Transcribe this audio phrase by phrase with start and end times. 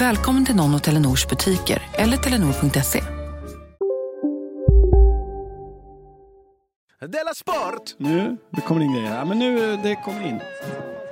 [0.00, 3.02] Välkommen till någon av Telenors butiker eller telenor.se.
[7.00, 7.94] Della Sport!
[7.96, 9.14] Nu, det kommer in grejer.
[9.14, 10.40] Ja, men nu, det kommer in.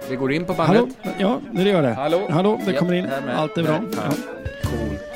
[0.09, 0.97] Det går in på bandet.
[1.03, 1.15] Hallå?
[1.19, 1.93] Ja, det gör det.
[1.95, 2.29] Hallå?
[2.31, 3.05] Hallå, det Ja, kommer in.
[3.05, 3.35] här.
[3.35, 3.81] Allt är bra.
[3.97, 4.03] Ja.
[4.63, 5.08] Det.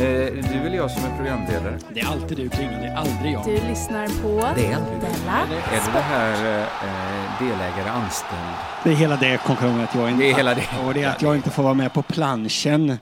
[0.00, 1.78] Eh, du eller jag som är programledare?
[1.94, 2.80] Det är alltid du, Klingan.
[2.80, 3.44] Det är aldrig jag.
[3.44, 5.38] Du lyssnar på Det är Della
[5.72, 8.40] Är det det här eh, delägare anställd?
[8.84, 10.22] Det är hela det konkurrensen att jag inte...
[10.22, 10.64] Det är hela det.
[10.86, 12.98] Och det är att jag inte får vara med på planschen.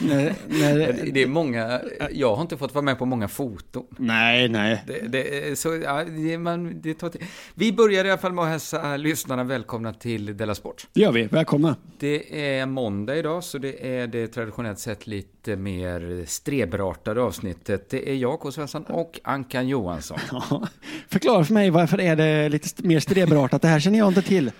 [0.00, 3.86] När, när, Det är många, jag har inte fått vara med på många foton.
[3.98, 4.84] nej, nej.
[4.86, 7.24] Det, det, så, ja, det, man, det tar till.
[7.54, 10.86] Vi börjar i alla fall med att hälsa lyssnarna välkomna till Della Sport.
[10.92, 11.24] Det gör vi.
[11.24, 11.76] Välkomna.
[11.98, 17.90] Det är måndag idag, så det är det traditionellt sett lite mer streberartade avsnittet.
[17.90, 18.52] Det är jag, K.
[18.52, 20.18] Svensson, och Ankan Johansson.
[20.32, 20.68] Ja.
[21.08, 23.62] Förklara för mig varför är det lite mer streberartat?
[23.62, 24.50] Det här känner jag inte till.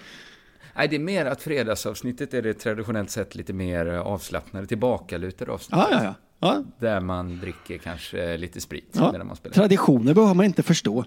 [0.78, 5.78] Nej, det är mer att fredagsavsnittet är det traditionellt sett lite mer avslappnade, tillbakalutade avsnitt.
[5.78, 6.14] Ja, ja, ja.
[6.38, 6.64] ja.
[6.78, 9.12] Där man dricker kanske lite sprit ja.
[9.12, 9.54] medan man spelar.
[9.54, 11.04] Traditioner behöver man inte förstå.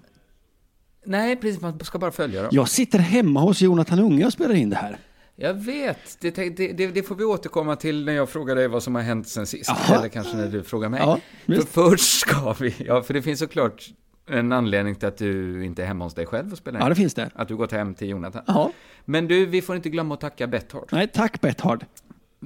[1.06, 2.50] Nej, precis, man ska bara följa dem.
[2.54, 4.98] Jag sitter hemma hos Jonathan Unge och spelar in det här.
[5.36, 8.96] Jag vet, det, det, det, får vi återkomma till när jag frågar dig vad som
[8.96, 9.70] har hänt sen sist.
[9.88, 10.00] Jaha.
[10.00, 11.00] Eller kanske när du frågar mig.
[11.00, 13.90] Ja, för först ska vi, ja, för det finns såklart
[14.28, 16.84] en anledning till att du inte är hemma hos dig själv och spelar in.
[16.84, 17.30] Ja, det finns det.
[17.36, 18.44] Att du gått hem till Jonathan.
[18.48, 18.72] Ja.
[19.06, 20.88] Men du, vi får inte glömma att tacka Betthard.
[20.92, 21.86] Nej, tack Betthard.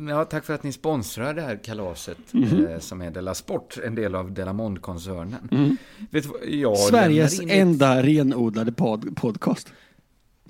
[0.10, 2.68] Ja, tack för att ni sponsrar det här kalaset Mhm.
[2.68, 5.78] eh, som är Della Sport, en del av Delamond-koncernen.
[6.12, 6.78] Vet du jag.
[6.78, 9.74] Sveriges ett- enda renodlade pod- podcast.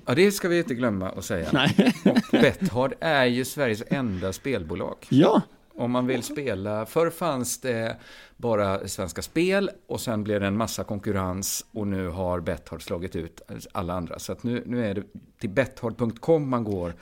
[0.06, 1.48] Ja, det ska vi inte glömma att säga.
[1.52, 1.94] Nej.
[2.04, 4.96] Och Betthard är ju Sveriges enda spelbolag.
[5.08, 5.42] Ja,
[5.78, 7.96] Om man vill spela, förr fanns det
[8.36, 13.16] bara Svenska Spel och sen blev det en massa konkurrens och nu har Betthard slagit
[13.16, 13.40] ut
[13.72, 14.18] alla andra.
[14.18, 15.02] Så att nu, nu är det
[15.40, 16.94] till betthard.com man går.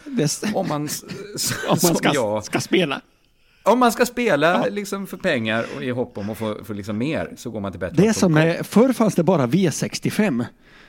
[0.55, 0.89] Om man,
[1.69, 3.01] om man ska, jag, ska spela.
[3.63, 6.99] om man ska spela liksom för pengar och i hopp om att få, få liksom
[6.99, 8.05] mer så går man till betthard.com.
[8.05, 10.45] Det är som, eh, förr fanns det bara V65.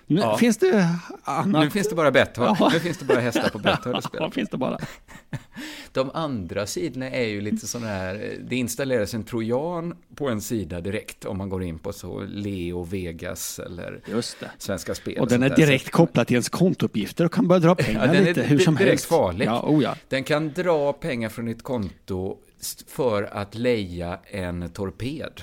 [0.08, 0.38] Nu Ja.
[0.38, 0.90] finns det
[1.24, 1.64] annat.
[1.64, 2.58] Nu finns det bara Betthard.
[2.60, 2.70] Ja.
[2.74, 4.02] Nu finns det bara hästar på spela.
[4.14, 4.78] Ja, finns det bara.
[5.92, 10.82] De andra sidorna är ju lite sådana här, det installeras en trojan på en sida
[10.82, 14.02] direkt om man går in på så Leo, Vegas eller.
[14.58, 15.18] Svenska Spel.
[15.20, 15.66] Och den är sånt där.
[15.68, 18.60] direkt kopplad till ens kontouppgifter och kan börja dra pengar Ja, den är lite hur
[18.60, 19.06] som direkt helst.
[19.06, 19.46] farlig.
[19.46, 19.96] Ja, oh ja.
[20.10, 22.38] Den kan dra pengar från ditt konto
[22.88, 25.42] för att leja en torped.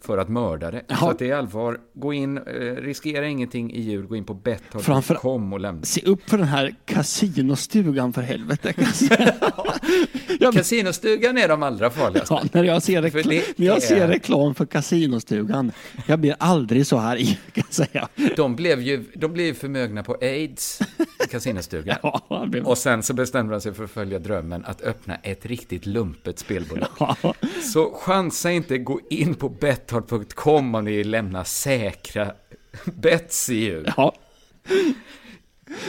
[0.00, 0.82] För att mörda det.
[0.88, 0.96] Ja.
[0.96, 1.78] Så att det är allvar.
[1.94, 2.42] Gå in, eh,
[2.76, 5.82] riskera ingenting i jul, gå in på betthard.com och lämna.
[5.82, 8.74] Se upp för den här kasinostugan för helvete.
[10.40, 12.34] jag, Kasinostugan är de allra farligaste.
[12.34, 15.72] ja, när jag, ser, För rekl- det när jag ser är- reklam för kasinostugan,
[16.06, 18.08] jag blir aldrig så här i, kan säga.
[18.36, 20.80] De blev ju de blev förmögna på aids,
[21.30, 21.96] kasinostugan.
[22.28, 25.46] Ja, blir- Och sen så bestämde de sig för att följa drömmen att öppna ett
[25.46, 26.88] riktigt lumpet spelbolag.
[26.98, 27.16] Ja.
[27.72, 32.32] Så chansa inte, gå in på betthard.com om ni vill lämna säkra
[32.84, 33.92] bets i jul.
[33.96, 34.14] ja,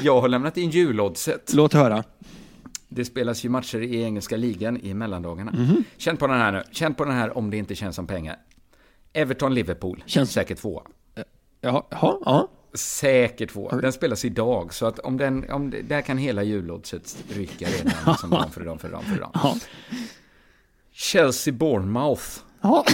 [0.01, 1.53] Jag har lämnat in juloddset.
[1.53, 2.03] låt höra.
[2.89, 5.51] Det spelas ju matcher i engelska ligan i mellandagarna.
[5.51, 5.83] Mhm.
[5.97, 6.63] Känn på den här nu.
[6.72, 8.38] Känn på den här om det inte känns som pengar.
[9.13, 10.03] Everton-Liverpool.
[10.06, 10.81] Känns- Säkert tvåa.
[11.62, 12.47] Ja, ja, ja.
[12.74, 13.75] Säkert tvåa.
[13.81, 18.18] Den spelas idag, så att om den, om det, där kan hela juloddset ryka redan
[18.19, 19.31] som dam för dam för dam för dam.
[19.33, 19.56] ja.
[20.95, 22.39] Chelsea-Bournemouth.
[22.62, 22.86] ja.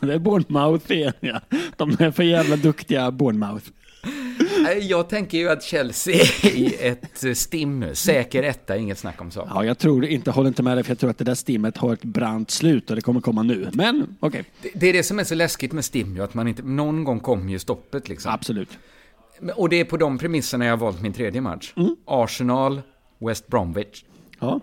[0.00, 1.40] Det är Bournemouth igen, ja.
[1.76, 3.66] De är för jävla duktiga, Bournemouth.
[4.80, 7.94] Jag tänker ju att Chelsea är i ett stim nu.
[7.94, 9.52] Säker etta, inget snack om saken.
[9.54, 11.76] Ja, jag tror inte, håller inte med dig, för jag tror att det där stimmet
[11.76, 13.68] har ett brant slut och det kommer komma nu.
[13.72, 16.48] Men okej, Det, det är det som är så läskigt med stim, ju, att man
[16.48, 18.32] inte, någon gång kommer ju stoppet liksom.
[18.32, 18.78] absolut.
[19.56, 21.74] Och det är på de premisserna jag har valt min tredje match.
[22.06, 22.82] Arsenal,
[23.18, 24.04] West Bromwich.
[24.38, 24.60] Ja.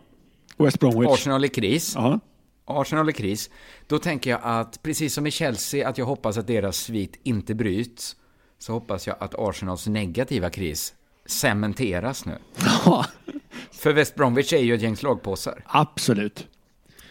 [0.58, 1.10] West Bromwich.
[1.10, 1.94] Arsenal i kris.
[1.96, 2.20] Ja.
[2.66, 3.50] Arsenal i kris,
[3.88, 7.56] då tänker jag att precis som i Chelsea, att jag hoppas att deras svit inte
[7.56, 8.16] bryts,
[8.60, 10.94] så hoppas jag att Arsenals negativa kris
[11.26, 12.38] cementeras nu.
[12.86, 13.06] Ja,
[13.72, 15.64] För West Bromwich är ju ett gäng slagpåsar.
[15.66, 16.48] absolut.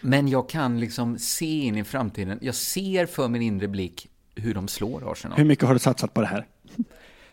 [0.01, 2.39] Men jag kan liksom se in i framtiden.
[2.41, 5.37] Jag ser för min inre blick hur de slår Arsenal.
[5.37, 6.47] Hur mycket har du satsat på det här?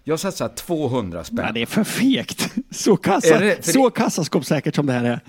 [0.05, 1.44] Jag satsar 200 spänn.
[1.46, 2.55] Ja, det är för fegt.
[2.70, 5.20] Så, kassa, så kassaskåpssäkert som det här är.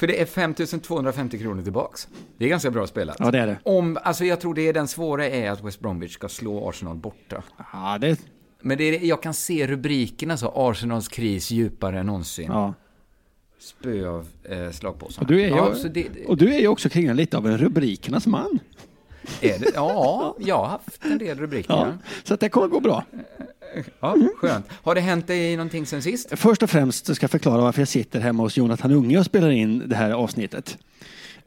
[0.00, 2.08] För det är 5250 kronor tillbaks.
[2.38, 3.16] Det är ganska bra spelat.
[3.18, 3.58] Ja, det är det.
[3.62, 6.96] Om, alltså jag tror det är den svåra är att West Bromwich ska slå Arsenal
[6.96, 7.42] borta.
[7.72, 8.20] Ja, det...
[8.62, 12.46] Men det är, jag kan se rubrikerna så, Arsenals kris djupare än någonsin.
[12.48, 12.74] Ja.
[13.58, 15.24] Spö av eh, slagpåsarna.
[15.24, 17.58] Och, du är ju, ja, det- och du är ju också kring lite av en
[17.58, 18.58] rubrikernas man.
[19.40, 21.74] Det, ja, jag har haft en del rubriker.
[21.74, 21.92] Ja.
[22.24, 23.04] Så att det kommer gå bra.
[24.00, 24.66] Ja, skönt.
[24.82, 26.28] Har det hänt dig någonting sen sist?
[26.32, 29.50] Först och främst ska jag förklara varför jag sitter hemma hos Jonathan Unge och spelar
[29.50, 30.78] in det här avsnittet.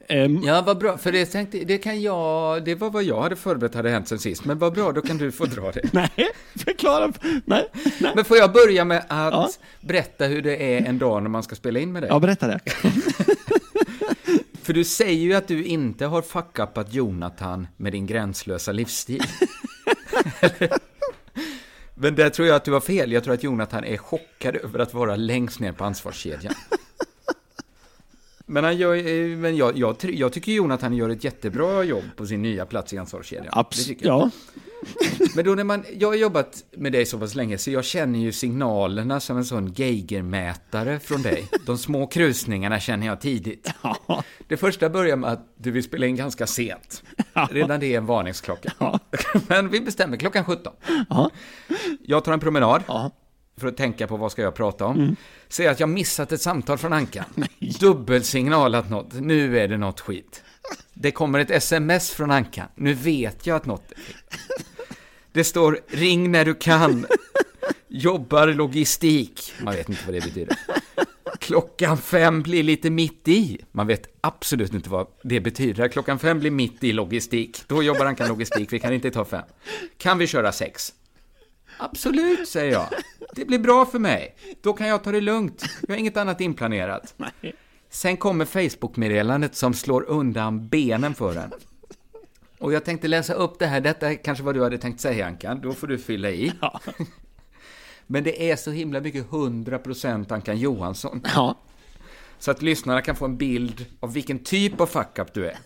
[0.07, 0.97] Ehm, Ja, vad bra.
[0.97, 4.19] För det tänkte, det kan jag, det var vad jag hade förberett hade hänt sen
[4.19, 4.45] sist.
[4.45, 5.81] Men vad bra, då kan du få dra det.
[5.93, 6.09] Nej,
[6.55, 7.11] förklara.
[7.45, 7.67] Nej,
[7.99, 8.11] nej.
[8.15, 9.49] Men får jag börja med att Ja.
[9.81, 12.09] berätta hur det är en dag när man ska spela in med dig?
[12.09, 12.59] Ja, berätta det.
[14.63, 19.23] För du säger ju att du inte har fuckupat Jonathan med din gränslösa livsstil.
[21.95, 23.11] Men där tror jag att du har fel.
[23.11, 26.53] Jag tror att Jonathan är chockad över att vara längst ner på ansvarskedjan.
[28.45, 32.25] Men, han gör, eh, men jag, jag, jag tycker Jonathan gör ett jättebra jobb på
[32.25, 33.45] sin nya plats i ansvarskedjan.
[33.45, 34.19] Det Abs- tycker jag.
[34.21, 34.29] ja.
[35.35, 38.19] Men då när man, jag har jobbat med dig så pass länge så jag känner
[38.19, 41.47] ju signalerna som en sån Geigermätare från dig.
[41.65, 43.71] De små krusningarna känner jag tidigt.
[44.07, 44.23] Ja.
[44.47, 47.03] Det första börjar med att du vill spela in ganska sent.
[47.49, 48.73] Redan det är en varningsklocka.
[48.79, 48.99] Ja.
[49.47, 50.73] Men vi bestämmer klockan 17.
[51.09, 51.29] Ja.
[52.01, 53.11] Jag tar en promenad Ja.
[53.57, 55.15] För att tänka på vad ska jag prata om.
[55.49, 57.25] Ser att jag missat ett samtal från Anka.
[57.79, 59.13] Dubbelsignalat något.
[59.13, 60.43] Nu är det något skit.
[60.93, 62.67] Det kommer ett sms från Anka.
[62.75, 64.65] Nu vet jag att något är skit.
[65.31, 67.05] Det står ring när du kan.
[67.87, 69.53] Jobbar logistik.
[69.63, 70.57] Man vet inte vad det betyder.
[71.39, 73.61] Klockan fem blir lite mitt i.
[73.71, 75.87] Man vet absolut inte vad det betyder.
[75.87, 77.63] Klockan fem blir mitt i logistik.
[77.67, 78.73] Då jobbar Anka logistik.
[78.73, 79.43] Vi kan inte ta fem.
[79.97, 80.93] Kan vi köra sex?
[81.77, 82.87] Absolut, säger jag.
[83.35, 84.35] Det blir bra för mig.
[84.61, 85.65] Då kan jag ta det lugnt.
[85.81, 87.15] Jag har inget annat inplanerat.
[87.89, 91.51] Sen kommer Facebook-meddelandet som slår undan benen för en.
[92.59, 93.81] Och jag tänkte läsa upp det här.
[93.81, 95.61] Detta är kanske vad du hade tänkt säga, Ankan.
[95.61, 96.53] Då får du fylla i.
[98.07, 101.21] Men det är så himla mycket 100% Ankan Johansson.
[101.35, 101.57] Ja.
[102.39, 105.57] Så att lyssnarna kan få en bild av vilken typ av fuck-up du är.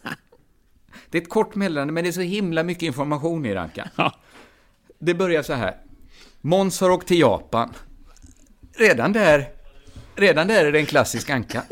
[1.10, 3.88] Det är ett kort meddelande, men det är så himla mycket information i det, Ankan.
[3.96, 4.14] Ja.
[5.00, 5.78] Det börjar så här.
[6.42, 7.74] Måns har åkt till Japan.
[8.76, 9.50] Redan där,
[10.16, 11.64] redan där är det en klassisk anka.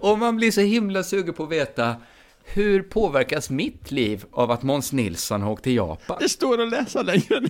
[0.00, 1.96] Och man blir så himla sugen på att veta
[2.44, 6.16] hur påverkas mitt liv av att Måns Nilsson har åkt till Japan?
[6.20, 7.40] Det står att läsa längre.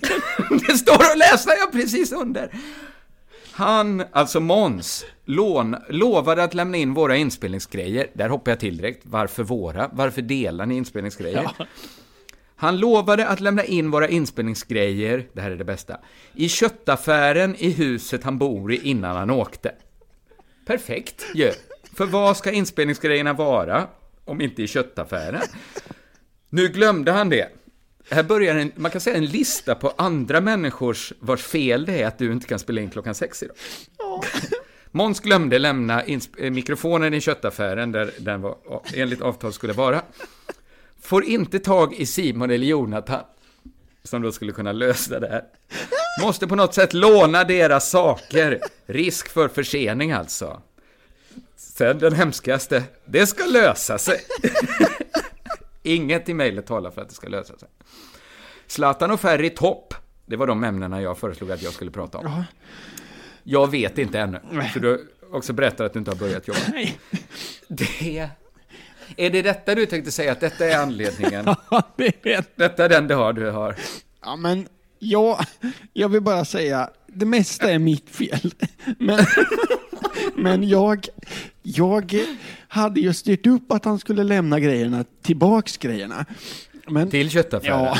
[0.68, 2.50] Det står att läsa, ja precis under.
[3.52, 8.06] Han, alltså Måns, lån, lovade att lämna in våra inspelningsgrejer.
[8.14, 9.00] Där hoppar jag till direkt.
[9.02, 9.90] Varför våra?
[9.92, 11.50] Varför delar ni inspelningsgrejer?
[12.60, 16.00] Han lovade att lämna in våra inspelningsgrejer, det här är det bästa,
[16.34, 19.74] i köttaffären i huset han bor i innan han åkte.
[20.66, 21.52] Perfekt ju.
[21.94, 23.86] För vad ska inspelningsgrejerna vara
[24.24, 25.42] om inte i köttaffären?
[26.50, 27.48] Nu glömde han det.
[28.10, 32.06] Här börjar en, man kan säga en lista på andra människors vars fel det är
[32.06, 33.56] att du inte kan spela in klockan sex idag.
[34.90, 36.02] Måns glömde lämna
[36.38, 38.56] mikrofonen i köttaffären där den var,
[38.94, 40.02] enligt avtal skulle vara.
[41.00, 43.24] Får inte tag i Simon eller Jonathan,
[44.02, 45.44] som då skulle kunna lösa det här.
[46.22, 48.60] Måste på något sätt låna deras saker.
[48.86, 50.62] Risk för försening alltså.
[51.56, 54.20] Sen den hemskaste, det ska lösa sig.
[55.82, 57.68] Inget i mejlet talar för att det ska lösa sig.
[58.66, 59.94] Zlatan och Ferry topp.
[60.26, 62.44] Det var de ämnena jag föreslog att jag skulle prata om.
[63.42, 64.40] Jag vet inte ännu,
[64.72, 66.60] för du också berättat att du inte har börjat jobba.
[67.68, 68.30] Det...
[69.16, 71.44] Är det detta du tänkte säga, att detta är anledningen?
[71.70, 72.56] Ja, det vet.
[72.56, 73.76] Detta är den du har, du har.
[74.24, 75.44] Ja, men ja,
[75.92, 78.54] jag vill bara säga, det mesta är mitt fel.
[78.98, 79.26] Men,
[80.36, 81.06] men jag,
[81.62, 82.14] jag
[82.68, 86.24] hade ju styrt upp att han skulle lämna grejerna, tillbaks grejerna.
[86.88, 87.74] Men, Till köttaffären.
[87.74, 87.96] ja,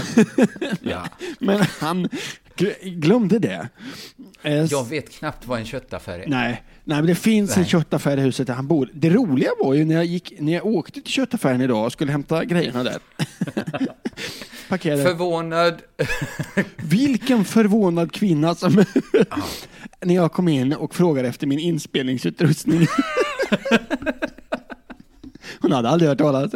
[0.80, 1.04] Ja.
[1.38, 2.08] men han
[2.82, 3.68] glömde det.
[4.42, 6.26] Eh, Jag vet knappt vad en köttaffär är.
[6.26, 7.70] Nej, nej men det finns en Nej.
[7.70, 8.90] köttaffär i huset där han bor.
[8.94, 12.12] Det roliga var ju när jag, gick, när jag åkte till köttaffären idag och skulle
[12.12, 12.98] hämta grejerna där.
[14.68, 15.02] Parkerade.
[15.02, 15.82] Förvånad.
[16.76, 18.74] Vilken förvånad kvinna som...
[20.00, 22.86] när jag kom in och frågade efter min inspelningsutrustning.
[25.60, 26.52] Hon hade aldrig hört talas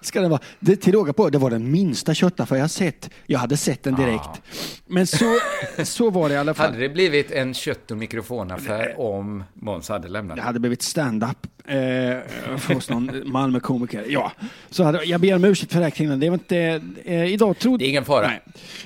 [0.00, 0.40] ska det vara.
[0.60, 3.10] Det, till råga på, det var den minsta köttaffär jag sett.
[3.26, 4.42] Jag hade sett den direkt.
[4.86, 5.38] Men så,
[5.84, 6.66] så var det i alla fall.
[6.66, 10.36] Hade det blivit en kött och mikrofonaffär om Måns hade lämnat?
[10.36, 14.04] Det hade blivit stand-up eh, oss någon Malmö-komiker.
[14.08, 14.32] Ja,
[14.70, 16.20] så hade, jag ber om ursäkt för räkningen.
[16.20, 16.82] Det var inte...
[17.04, 17.84] Eh, idag trodde...
[17.84, 18.26] Det är ingen fara.
[18.26, 18.40] Nej.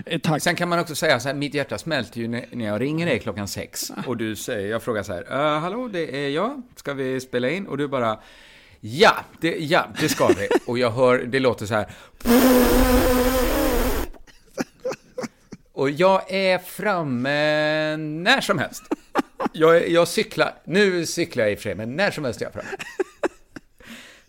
[0.06, 0.42] Eh, tack.
[0.42, 3.06] Sen kan man också säga så här, mitt hjärta smälter ju när när jag ringer
[3.06, 6.62] dig klockan sex och du säger, jag frågar så här, "Eh, hallå, det är jag,
[6.76, 7.66] ska vi spela in?
[7.66, 8.18] Och du bara,
[8.84, 10.48] ja, det, ja, det ska vi.
[10.66, 11.86] Och jag hör, det låter så här.
[15.72, 18.82] Och jag är framme när som helst.
[19.52, 22.44] Jag, jag cyklar, nu cyklar jag i och för sig, men när som helst är
[22.44, 22.68] jag framme.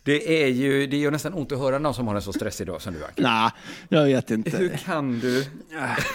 [0.06, 2.68] Det är ju, det gör nästan ont att höra någon som har en så stressig
[2.68, 3.22] dag som du, Anke.
[3.22, 3.52] Nej,
[3.90, 4.58] jag vet inte.
[4.58, 5.46] Hur kan du?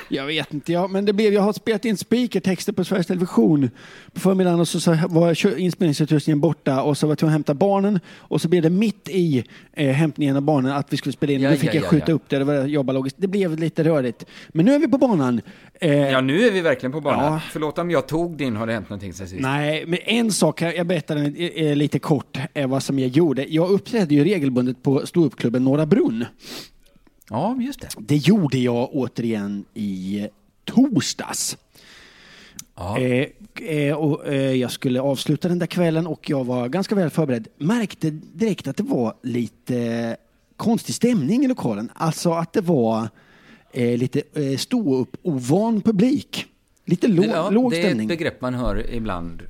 [0.09, 3.71] Jag vet inte, ja, men det blev, jag har spelat in speakertexter på Sveriges Television
[4.13, 7.55] på förmiddagen och så, så var inspelningsutrustningen borta och så var jag tvungen att hämta
[7.55, 11.33] barnen och så blev det mitt i eh, hämtningen av barnen att vi skulle spela
[11.33, 11.41] in.
[11.41, 12.15] Ja, Då fick ja, jag ja, skjuta ja.
[12.15, 13.17] upp det, det var jobba logiskt.
[13.19, 14.25] Det blev lite rörigt.
[14.49, 15.41] Men nu är vi på banan.
[15.81, 17.33] Eh, Ja, nu är vi verkligen på banan.
[17.33, 17.41] Ja.
[17.51, 19.41] Förlåt om jag tog din, har det hänt någonting sen sist?
[19.41, 23.45] Nej, men en sak, jag berättade eh, eh, lite kort eh, vad som jag gjorde.
[23.49, 26.25] Jag uppträdde ju regelbundet på ståuppklubben Norra Brunn.
[27.31, 27.89] Ja, just det.
[27.99, 30.27] Det gjorde jag återigen i
[30.65, 31.57] torsdags.
[32.77, 32.99] Ja.
[32.99, 37.49] Eh, och, eh, jag skulle avsluta den där kvällen och jag var ganska väl förberedd.
[37.59, 40.17] Märkte direkt att det var lite
[40.57, 41.91] konstig stämning i lokalen.
[41.95, 43.09] Alltså att det var
[43.73, 46.47] eh, lite eh, stå upp ovan publik.
[46.85, 49.43] Lite låg, ja, låg det är ett begrepp man hör ibland.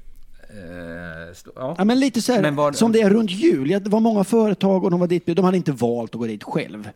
[0.50, 1.74] Eh, ja.
[1.78, 3.68] Ja, men lite så här, Men vad- som det är runt jul.
[3.68, 6.44] Det var många företag och de var dit, de hade inte valt att gå dit
[6.44, 6.88] själv.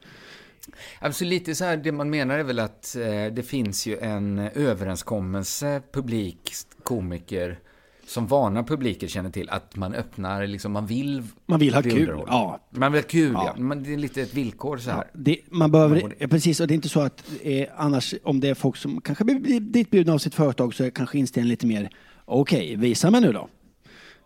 [1.01, 4.39] Alltså lite så här, det man menar är väl att eh, det finns ju en
[4.39, 6.53] överenskommelse, publik,
[6.83, 7.59] komiker,
[8.13, 12.21] som vana publiker känner till, att man öppnar, liksom, man vill Man vill ha kul,
[12.27, 12.61] ja.
[12.71, 13.55] Man vill ha kul, ja.
[13.57, 13.63] Ja.
[13.63, 15.05] Men det är lite ett villkor så här.
[15.13, 18.41] Det, man behöver, Man ja, precis, och det är inte så att eh, annars om
[18.41, 21.67] det är folk som kanske blir ditbjudna av sitt företag så är kanske inställningen lite
[21.67, 21.91] mer
[22.25, 23.49] okej, visa mig nu då.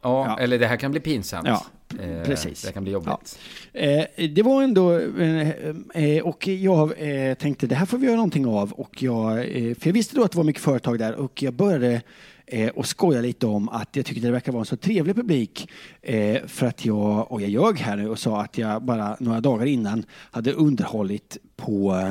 [0.03, 0.39] Ja, Ja.
[0.39, 1.49] eller det här kan bli pinsamt.
[1.49, 1.67] Ja,
[2.01, 2.63] Eh, precis.
[2.63, 3.39] Det kan bli jobbigt.
[3.73, 5.49] Eh, det var ändå, eh,
[5.95, 8.73] eh, och jag eh, tänkte det här får vi göra någonting av.
[8.73, 12.03] Och jag, för jag visste då att det var mycket företag där och jag började
[12.47, 15.71] eh, och skoja lite om att jag tyckte det verkar vara en så trevlig publik.
[16.03, 19.41] Eh, för att jag, och jag ljög här nu och sa att jag bara några
[19.41, 22.03] dagar innan hade underhållit på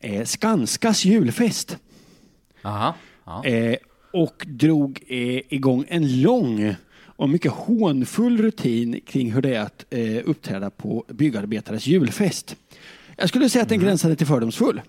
[0.00, 1.78] eh, Skanskas julfest.
[2.62, 2.94] Aha.
[3.24, 3.44] Ja.
[3.44, 3.76] Eh,
[4.12, 9.84] och drog eh, igång en lång och mycket hånfull rutin kring hur det är att
[9.90, 12.56] eh, uppträda på byggarbetares julfest.
[13.16, 14.80] Jag skulle säga att den gränsade till fördomsfull.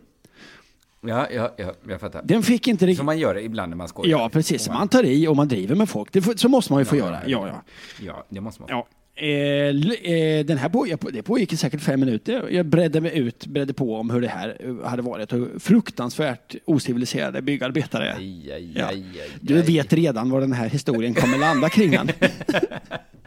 [1.08, 2.22] Ja, ja, ja, jag fattar.
[2.24, 2.98] Den fick inte riktigt...
[2.98, 4.12] Som man gör ibland när man skojar.
[4.20, 4.70] Ja, precis.
[4.70, 6.12] Man tar i och man driver med folk.
[6.13, 7.20] Det får, så måste man ju få göra.
[7.27, 7.63] Ja, ja.
[8.05, 8.70] Ja, det måste man.
[8.72, 8.88] ja.
[9.15, 12.48] Eh, eh, den här pågick, det pågick i säkert fem minuter.
[12.51, 15.34] Jag bredde mig ut, bredde på om hur det här eh, hade varit.
[15.34, 18.13] Och fruktansvärt ociviliserade byggarbetare.
[18.17, 18.86] Aj, aj, Ja.
[18.86, 22.10] aj, aj, Du vet redan var den här historien kommer landa kring den.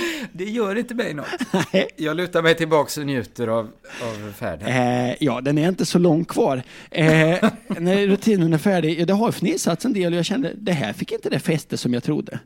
[0.32, 1.26] Det gör inte mig något.
[1.96, 3.70] Jag lutar mig tillbaks och njuter av,
[4.02, 4.68] av färden.
[4.68, 6.62] Eh, ja, den är inte så långt kvar.
[6.90, 10.72] Eh, när rutinen är färdig, ja, det har fnissats en del och jag kände det
[10.72, 12.38] här fick inte det fäste som jag trodde.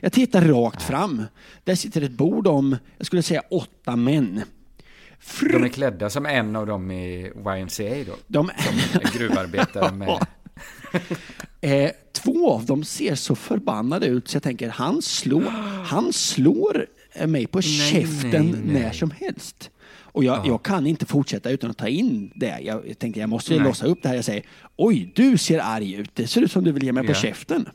[0.00, 1.22] Jag tittar rakt fram.
[1.64, 4.42] Där sitter ett bord om, jag skulle säga åtta män.
[5.52, 8.16] De är klädda som en av dem i YMCA då.
[8.26, 8.50] De,
[9.00, 10.26] En gruvarbetare med...
[11.60, 15.50] eh, två av dem ser så förbannade ut så jag tänker han slår,
[15.86, 18.82] han slår eh, mig på käften nej, nej.
[18.82, 19.70] när som helst.
[19.96, 22.58] Och jag, jag kan inte fortsätta utan att ta in det.
[22.62, 23.64] Jag, jag tänkte jag måste Nej.
[23.64, 24.16] låsa upp det här.
[24.16, 24.42] Jag säger
[24.76, 26.10] oj, du ser arg ut.
[26.14, 27.14] Det ser ut som du vill ge mig på Ja.
[27.16, 27.68] käften.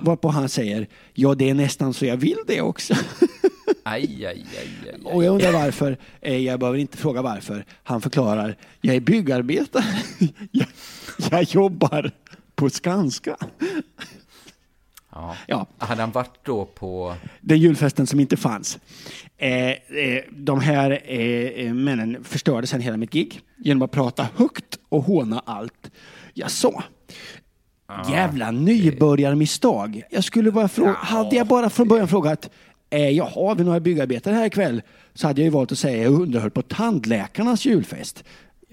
[0.00, 2.94] Varpå han säger ja, det är nästan så jag vill det också.
[3.82, 5.00] Aj, aj, aj, aj, aj.
[5.04, 5.98] Och jag undrar varför.
[6.20, 7.64] Eh, Jag behöver inte fråga varför.
[7.82, 9.84] Han förklarar jag är byggarbetare.
[11.30, 12.10] jag, jobbar
[12.54, 13.36] på Skanska.
[15.12, 15.36] Ja.
[15.46, 15.66] Ja.
[15.78, 17.14] Hade han varit då på...
[17.40, 18.78] Den julfesten som inte fanns.
[19.36, 19.76] Eh, eh,
[20.30, 25.42] de här eh, männen förstörde sen hela mitt gig genom att prata högt och håna
[25.46, 25.90] allt
[26.34, 26.82] jag sa.
[28.10, 30.02] Jävla nybörjarmisstag.
[30.10, 32.50] Jag skulle bara fråga, hade jag bara från början frågat
[32.90, 34.82] eh, jaha, har vi några byggarbetare här ikväll?
[35.14, 38.24] Så hade jag ju valt att säga jag underhöll på tandläkarnas julfest.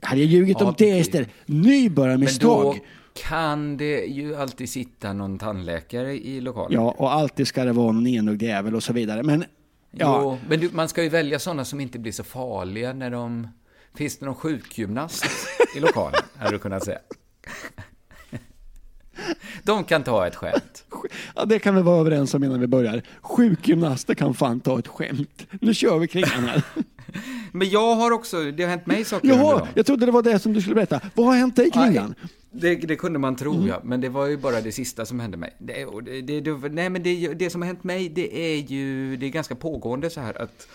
[0.02, 1.30] Hade jag ljugit Ja, om det istället?
[1.46, 2.64] Men Nybörjarmisstag.
[2.64, 2.76] då
[3.14, 6.74] kan det ju alltid sitta någon tandläkare i lokalen.
[6.74, 9.24] Ja, och alltid ska det vara någon enögd jävel och så vidare.
[9.24, 9.46] Men
[9.92, 13.10] ja, Jo, men du, man ska ju välja sådana som inte blir så farliga när
[13.12, 13.48] de...
[13.96, 15.26] Finns det någon sjukgymnast
[15.76, 17.00] i lokalen, hade du kunnat säga.
[19.64, 20.86] De kan ta ett skämt.
[21.36, 23.02] Ja, det kan vi vara överens om innan vi börjar.
[23.22, 25.48] Sjukgymnaster kan fan ta ett skämt.
[25.62, 26.64] Nu kör vi kring här.
[27.52, 29.68] Men jag har också, det har hänt mig saker under Jaha, dagen.
[29.76, 31.02] jag trodde det var det som du skulle berätta.
[31.16, 32.16] Vad har hänt dig Kringlan?
[32.52, 33.82] Det, det kunde man tro, ja.
[33.84, 35.56] Men det var ju bara det sista som hände mig.
[35.60, 35.86] Det,
[36.22, 39.30] det, det, nej, men det, det som har hänt mig, det är ju, det är
[39.30, 40.68] ganska pågående så här att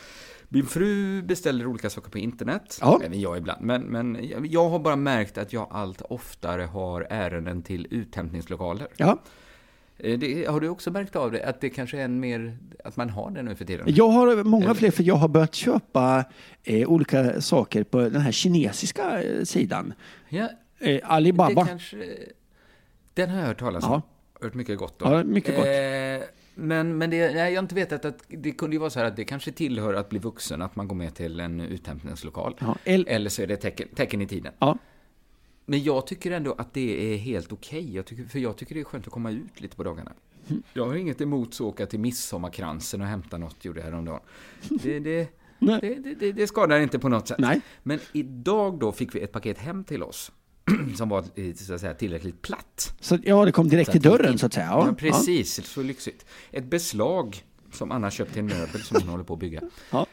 [0.48, 3.00] min fru beställer olika saker på internet, Ja.
[3.04, 3.62] även jag ibland.
[3.64, 8.88] Men, men jag har bara märkt att jag allt oftare har ärenden till uthämtningslokaler.
[8.96, 9.18] Ja.
[10.02, 11.44] Eh, Det, har du också märkt av det?
[11.44, 13.86] Att det kanske är en mer, att man har det nu för tiden?
[13.88, 16.24] Jag har många fler, för jag har börjat köpa
[16.64, 19.94] eh, olika saker på den här kinesiska eh, sidan.
[20.28, 20.48] Ja,
[20.84, 21.62] Eh, Alibaba.
[21.62, 21.96] Det kanske,
[23.14, 23.90] den har jag hört talas om.
[23.92, 24.02] Ja.
[24.46, 25.12] Hört mycket gott om.
[25.12, 25.64] Ja, mycket gott.
[25.66, 28.98] Eh, men men det, nej, jag har inte vetat att det kunde ju vara så
[28.98, 32.56] här att det kanske tillhör att bli vuxen, att man går med till en uthämtningslokal.
[32.60, 34.52] Ja, el- Eller så är det tecken, tecken i tiden.
[34.58, 34.78] Ja.
[35.72, 38.02] Men jag tycker ändå att det är helt okej.
[38.06, 40.12] Tycker- För jag tycker det är skönt att komma ut lite på dagarna.
[40.72, 44.20] Jag har inget emot att åka till midsommarkransen och hämta något, gjorde jag häromdagen.
[44.82, 45.28] Det, det,
[45.60, 47.38] det, det, det, skadar inte på något sätt.
[47.38, 47.60] Nej.
[47.82, 50.32] Men idag då fick vi ett paket hem till oss.
[50.96, 52.96] Som var eh, så att säga, tillräckligt platt.
[53.00, 54.66] Så, ja, det kom direkt till dörren så att säga.
[54.66, 55.66] Ja, precis.
[55.66, 56.26] Så lyxigt.
[56.50, 59.60] Ett beslag som Anna köpt till en möbel som hon håller på att bygga.
[59.90, 60.06] Ja.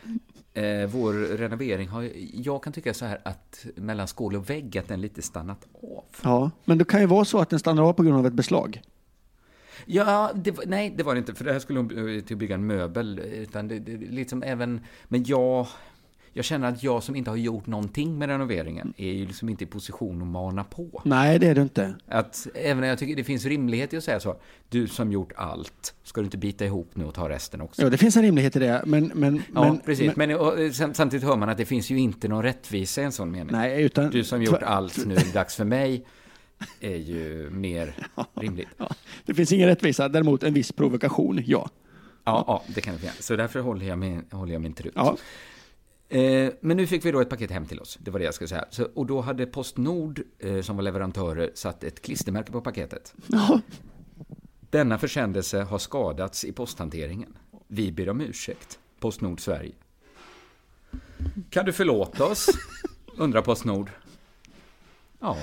[0.53, 4.88] Eh, vår renovering har, jag kan tycka så här att mellan skål och vägg att
[4.88, 6.03] den lite stannat av.
[6.24, 8.34] Ja, men det kan ju vara så att den stannar av på grund av ett
[8.34, 8.82] beslag.
[9.86, 12.36] Ja, det var, nej det var det inte, för det här skulle hon eh, till
[12.36, 13.20] att bygga en möbel.
[13.20, 15.68] Utan det, det liksom även, men jag,
[16.39, 19.63] jag känner att jag som inte har gjort någonting med renoveringen är ju liksom inte
[19.63, 21.01] i position att mana på.
[21.05, 21.96] Nej, det är det inte.
[22.08, 24.36] Att även när jag tycker det finns rimlighet i att säga så,
[24.69, 27.81] du som gjort allt, ska du inte bita ihop nu och ta resten också?
[27.81, 29.12] Ja, det finns en rimlighet i det, men...
[29.15, 30.15] men Ja, men, precis.
[30.15, 33.03] Men, Men, eh, sam- samtidigt hör man att det finns ju inte någon rättvisa i
[33.03, 33.51] en sån mening.
[33.51, 34.10] nej, utan...
[34.10, 36.05] Du som gjort allt, nu är det dags för mig,
[36.79, 37.96] är ju mer
[38.34, 38.69] rimligt.
[38.77, 38.89] Ja,
[39.25, 41.69] det finns ingen rättvisa, däremot en viss provokation, ja.
[42.24, 43.25] Ja, ja det kan det finnas.
[43.25, 44.93] Så därför håller jag min, håller jag min trut.
[44.96, 45.17] Ja,
[46.10, 47.98] Eh, men nu fick vi då ett paket hem till oss.
[48.01, 48.66] Det var det jag skulle säga.
[48.70, 53.13] Så, och då hade Postnord, eh, som var leverantörer, satt ett klistermärke på paketet.
[53.28, 53.62] ja.
[54.69, 57.38] Denna försändelse har skadats i posthanteringen.
[57.67, 58.80] Vi ber om ursäkt.
[59.00, 59.72] Postnord Sverige.
[61.50, 62.48] Kan du förlåta oss?
[63.17, 63.89] Undrar Postnord.
[65.19, 65.38] Ja,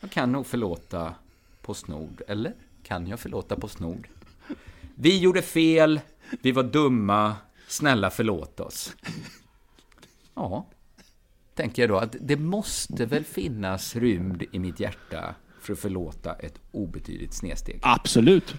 [0.00, 1.14] jag kan nog förlåta
[1.62, 2.22] Postnord.
[2.28, 4.08] Eller kan jag förlåta Postnord?
[4.94, 6.00] Vi gjorde fel,
[6.42, 7.36] vi var dumma,
[7.68, 8.96] snälla förlåt oss.
[10.34, 10.66] Ja,
[11.54, 16.34] tänker jag då att det måste väl finnas rymd i mitt hjärta för att förlåta
[16.34, 17.80] ett obetydligt snedsteg.
[17.82, 18.54] absolut.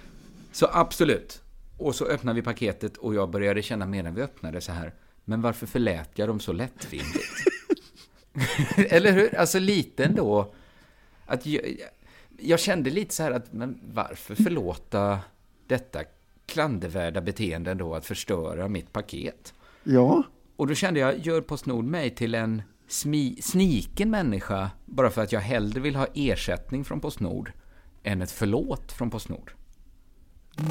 [0.52, 1.42] Så absolut.
[1.78, 4.94] Och så öppnar vi paketet och jag började känna medan vi öppnade så här,
[5.26, 7.26] men varför förlät jag dem så lättvindigt?
[8.78, 9.36] Eller hur?
[9.36, 10.54] Alltså lite ändå.
[11.26, 11.78] Att jag,
[12.40, 15.20] jag kände lite så här att, men varför förlåta
[15.68, 16.04] detta
[16.46, 19.54] klandervärda beteende ändå att förstöra mitt paket?
[19.84, 20.24] Ja.
[20.56, 25.32] Och då kände jag, gör Postnord mig till en smi, sniken människa bara för att
[25.32, 27.52] jag hellre vill ha ersättning från Postnord
[28.04, 29.52] än ett förlåt från Postnord?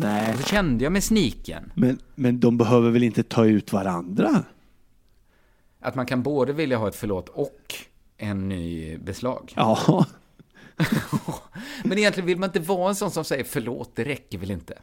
[0.00, 0.32] Nej.
[0.32, 4.44] Och så kände jag med sniken Men, men de behöver väl inte ta ut varandra?
[5.84, 7.74] att man kan både vilja ha ett förlåt och
[8.16, 9.52] en ny beslag.
[9.56, 10.06] Ja.
[11.84, 14.78] Men egentligen vill man inte vara en sån som säger förlåt, det räcker väl inte?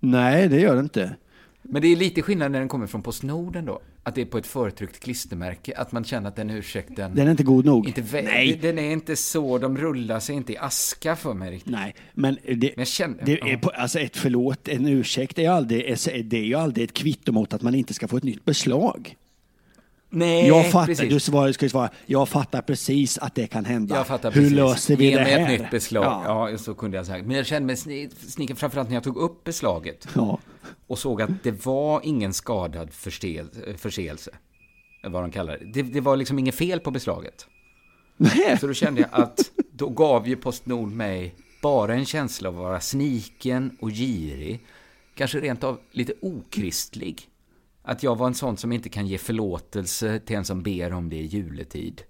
[0.00, 1.16] Nej, det gör det inte.
[1.62, 3.80] Men det är lite skillnad när den kommer från Postnord ändå.
[4.08, 7.14] Att det är på ett förtryckt klistermärke, att man känner att den ursäkten...
[7.14, 7.86] Den är inte god nog.
[7.86, 8.58] inte Nej.
[8.62, 11.72] Den är inte så, de rullar sig inte i aska för mig riktigt.
[11.72, 13.48] Nej, men det, Men känner- det ja.
[13.48, 17.32] är på, alltså ett förlåt, en ursäkt, är aldrig, det är ju aldrig ett kvitto
[17.32, 19.16] mot att man inte ska få ett nytt beslag.
[20.10, 21.10] Nej, jag fattar, precis.
[21.12, 24.02] du svarar, ska ju svara, jag fattar precis att det kan hända.
[24.08, 24.50] Hur precis.
[24.52, 25.54] löser vi Ge det mig här?
[25.54, 26.04] ett nytt beslag.
[26.04, 26.50] Ja.
[26.50, 26.58] Ja.
[26.58, 27.26] så kunde jag sagt.
[27.26, 30.08] Men jag kände mig sni- sniken framförallt när jag tog upp beslaget.
[30.14, 30.38] Ja.
[30.86, 34.30] Och såg att det var ingen skadad förstel- förseelse.
[35.08, 35.64] Vad de kallar det.
[35.72, 35.82] det.
[35.82, 37.46] Det var liksom inget fel på beslaget.
[38.16, 38.58] Nej.
[38.60, 39.40] Så då kände jag att
[39.72, 44.60] då gav ju Postnord mig bara en känsla av att vara sniken och girig.
[45.14, 47.22] Kanske rent av lite okristlig.
[47.88, 51.08] Att jag var en sån som inte kan ge förlåtelse till en som ber om
[51.08, 52.02] det i juletid.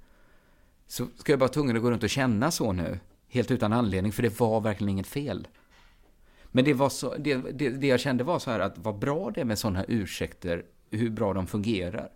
[0.86, 2.98] Så ska jag bara tvungen att gå runt och känna så nu.
[3.28, 5.48] Helt utan anledning, för det var verkligen inget fel.
[6.44, 9.30] Men det, var så, det, det, det jag kände var så här att vad bra
[9.30, 12.10] det är med sådana här ursäkter, hur bra de fungerar.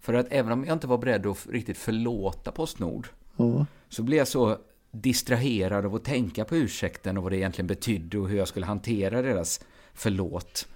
[0.00, 3.66] För att även om jag inte var beredd att riktigt förlåta Postnord, Ja.
[3.88, 4.58] så blev jag så
[4.90, 8.66] distraherad av att tänka på ursäkten och vad det egentligen betydde och hur jag skulle
[8.66, 9.60] hantera deras
[9.94, 10.68] förlåt.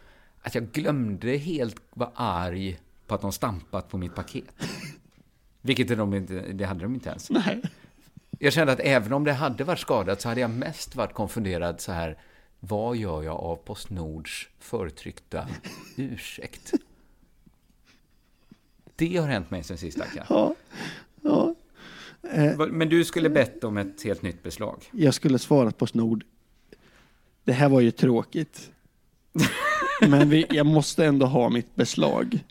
[0.45, 4.55] Att jag glömde helt vara arg på att de stampat på mitt paket.
[5.61, 7.31] Vilket de inte, det hade de inte ens.
[7.31, 7.63] Nej.
[8.39, 11.81] Jag kände att även om det hade varit skadat så hade jag mest varit konfunderad
[11.81, 12.19] så här.
[12.61, 15.49] vad gör jag av Postnords förtryckta
[15.97, 16.73] ursäkt?
[18.97, 20.27] Det har hänt mig sen sist, Akka.
[20.29, 20.55] Ja,
[21.23, 21.55] ja.
[22.71, 24.85] Men du skulle bett om ett helt nytt beslag.
[24.91, 26.25] Jag skulle svarat på Snord.
[27.45, 28.71] Det här var ju tråkigt.
[30.01, 32.45] Men vi, jag måste ändå ha mitt beslag.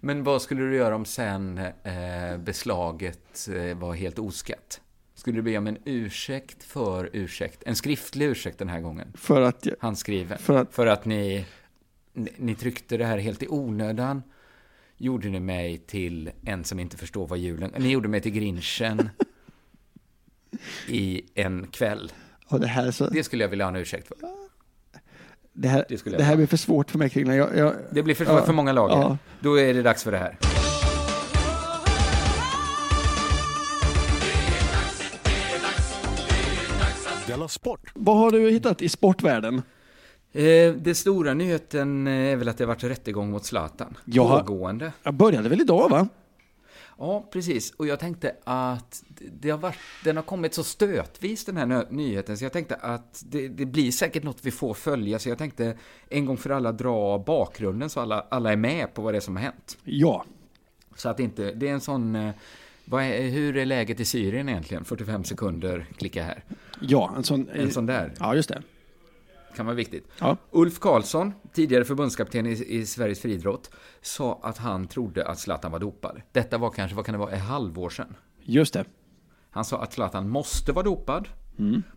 [0.00, 4.80] Men vad skulle du göra om sen eh, beslaget eh, var helt oskatt?
[5.14, 7.62] Skulle du be om en ursäkt för ursäkt?
[7.66, 9.12] En skriftlig ursäkt den här gången?
[9.14, 10.38] För att jag, Handskriven?
[10.38, 11.44] För att- för att ni,
[12.12, 14.22] ni, ni tryckte det här helt i onödan?
[14.96, 17.72] Gjorde ni mig till en som inte förstår vad julen...
[17.78, 19.08] Ni gjorde mig till grinchen
[20.88, 22.12] i en kväll.
[22.50, 24.16] det så, Det skulle jag vilja ha en ursäkt för.
[25.60, 27.36] Det här, det det här blir för svårt för mig Kringlan.
[27.36, 28.42] Jag, jag, Det blir för, Ja.
[28.42, 28.96] för många lager.
[28.96, 29.18] Ja.
[29.40, 30.38] Då är det dags för det här.
[37.48, 37.80] Sport!
[37.94, 39.62] Vad har du hittat i sportvärlden?
[40.32, 43.96] Eh, det stora nyheten eh, är väl att det har varit rättegång mot Zlatan.
[44.04, 44.92] Jag Pågående.
[45.02, 46.08] Jag började väl idag va?
[46.98, 47.70] Ja, precis.
[47.70, 49.04] Och jag tänkte att
[49.40, 53.24] det har varit, den har kommit så stötvis den här nyheten, så jag tänkte att
[53.26, 55.76] det, det blir säkert något vi får följa, så jag tänkte
[56.08, 59.20] en gång för alla dra bakgrunden så alla, alla är med på vad det är
[59.20, 59.78] som har hänt.
[59.84, 60.24] Ja.
[60.96, 62.34] Så att inte, det är en sån, eh,
[62.92, 64.84] är, hur är läget i Syrien egentligen?
[64.84, 66.44] 45 sekunder, klicka här.
[66.80, 67.48] Ja, en sån...
[67.48, 68.12] En sån där.
[68.18, 68.62] Ja, just det.
[69.58, 70.08] Kan vara viktigt.
[70.18, 70.36] Ja.
[70.50, 73.70] Ulf Karlsson, tidigare förbundskapten i, i Sveriges friidrott,
[74.02, 76.20] sa att han trodde att Zlatan var dopad.
[76.32, 78.16] Detta var kanske, vad kan det vara, ett halvår sedan.
[78.42, 78.84] Just det.
[79.50, 81.28] Han sa att Zlatan måste vara dopad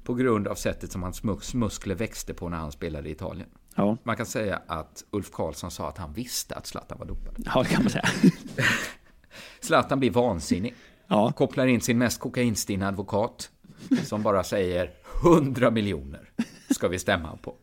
[0.04, 3.50] på grund av sättet som hans mus- muskler växte på när han spelade i Italien.
[3.76, 3.98] Ja.
[4.04, 7.36] Man kan säga att Ulf Karlsson sa att han visste att Zlatan var dopad.
[7.46, 8.06] Ja, det kan man säga.
[9.60, 10.74] Zlatan blir vansinnig.
[11.08, 11.32] Ja.
[11.32, 13.52] Kopplar in sin mest kokainstinna advokat
[14.04, 14.92] som bara säger
[15.24, 16.30] 100 miljoner
[16.70, 17.56] ska vi stämma på.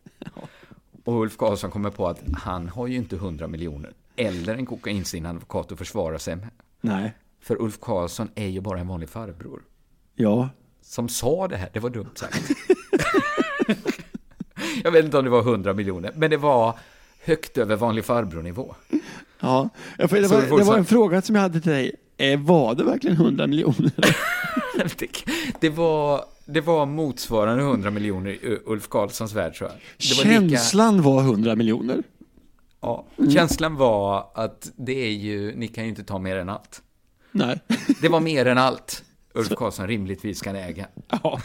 [1.04, 5.37] Och Ulf Karlsson kommer på att han har ju inte 100 miljoner eller en kokainstinnad
[5.37, 6.48] advokat att försvara sig med.
[6.81, 7.14] Nej.
[7.40, 9.62] För Ulf Karlsson är ju bara en vanlig farbror.
[10.14, 10.48] Ja.
[10.83, 12.50] Som sa det här, det var dumt sagt.
[14.85, 16.78] Jag vet inte om det var 100 miljoner, men det var
[17.24, 18.74] högt över vanlig farbror-nivå.
[19.40, 19.68] Ja.
[19.96, 21.94] Det, var, det var en fråga som jag hade till dig.
[22.16, 23.92] Eh, var det verkligen 100 miljoner?
[25.61, 29.79] Det, var, det var motsvarande 100 miljoner i Ulf Karlssons värld, tror jag.
[29.99, 32.03] Det var lika- Känslan var 100 miljoner.
[32.81, 36.83] Ja, känslan var att det är ju, ni kan ju inte ta mer än allt.
[37.33, 37.61] Nej.
[38.01, 40.87] Det var mer än allt Ulf Karlsson rimligtvis kan äga.
[41.23, 41.41] Ja.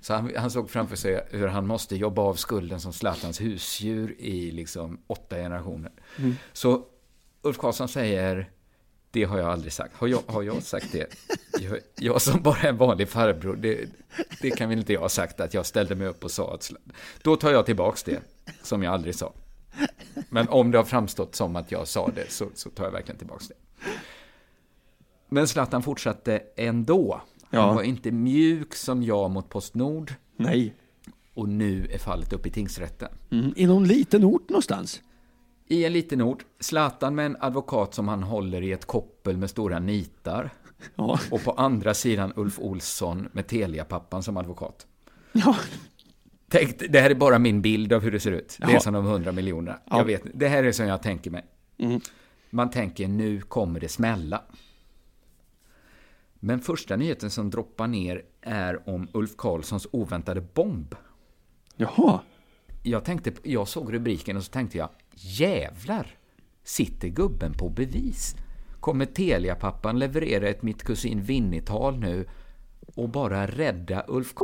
[0.00, 4.14] Så han, han såg framför sig hur han måste jobba av skulden som Zlatans husdjur
[4.18, 5.92] i liksom åtta generationer.
[6.52, 6.82] Så
[7.42, 8.50] Ulf Karlsson säger,
[9.10, 9.94] det har jag aldrig sagt.
[9.94, 11.06] Har jag, har jag sagt det?
[11.60, 13.88] Jag, jag som bara är en vanlig farbror, det,
[14.40, 16.72] det kan väl inte jag ha sagt att jag ställde mig upp och sa att
[17.22, 18.20] Då tar jag tillbaks det,
[18.62, 19.32] som jag aldrig sa.
[20.28, 23.18] Men om det har framstått som att jag sa det så, så tar jag verkligen
[23.18, 23.54] tillbaks det.
[25.28, 27.22] Men Zlatan fortsatte ändå.
[27.50, 27.72] Han Ja.
[27.74, 30.74] var inte mjuk som jag mot Postnord Nej.
[31.34, 33.08] och nu är fallet uppe i tingsrätten.
[33.30, 33.52] Mm.
[33.56, 35.00] I någon liten ort någonstans.
[35.70, 39.50] I en liten ort, Zlatan med en advokat som han håller i ett koppel med
[39.50, 40.50] stora nitar.
[40.94, 41.20] Ja.
[41.30, 44.86] Och på andra sidan Ulf Olsson med Telia-pappan som advokat.
[45.32, 45.56] Ja.
[46.48, 48.56] Tänk, det här är bara min bild av hur det ser ut.
[48.60, 48.80] Det är Ja.
[48.80, 49.78] som de hundra miljonerna.
[49.84, 49.98] Ja.
[49.98, 51.44] Jag vet, det här är som jag tänker mig.
[52.50, 54.42] Man tänker, nu kommer det smälla.
[56.34, 60.94] Men första nyheten som droppar ner är om Ulf Karlssons oväntade bomb.
[61.76, 62.20] Jaha.
[62.82, 64.88] Jag, tänkte, jag såg rubriken och så tänkte jag,
[65.20, 66.16] jävlar,
[66.64, 68.36] sitter gubben på bevis?
[68.80, 72.28] Kommer Telia-pappan leverera ett mitt kusin Vinnie-tal nu
[72.94, 74.34] och bara rädda Ulf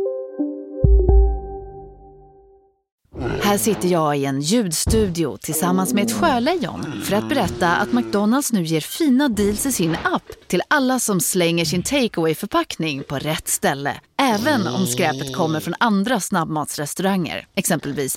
[3.43, 8.53] Här sitter jag i en ljudstudio tillsammans med ett sjölejon för att berätta att McDonalds
[8.53, 13.19] nu ger fina deals i sin app till alla som slänger sin takeaway förpackning på
[13.19, 14.01] rätt ställe.
[14.17, 18.17] Även om skräpet kommer från andra snabbmatsrestauranger, exempelvis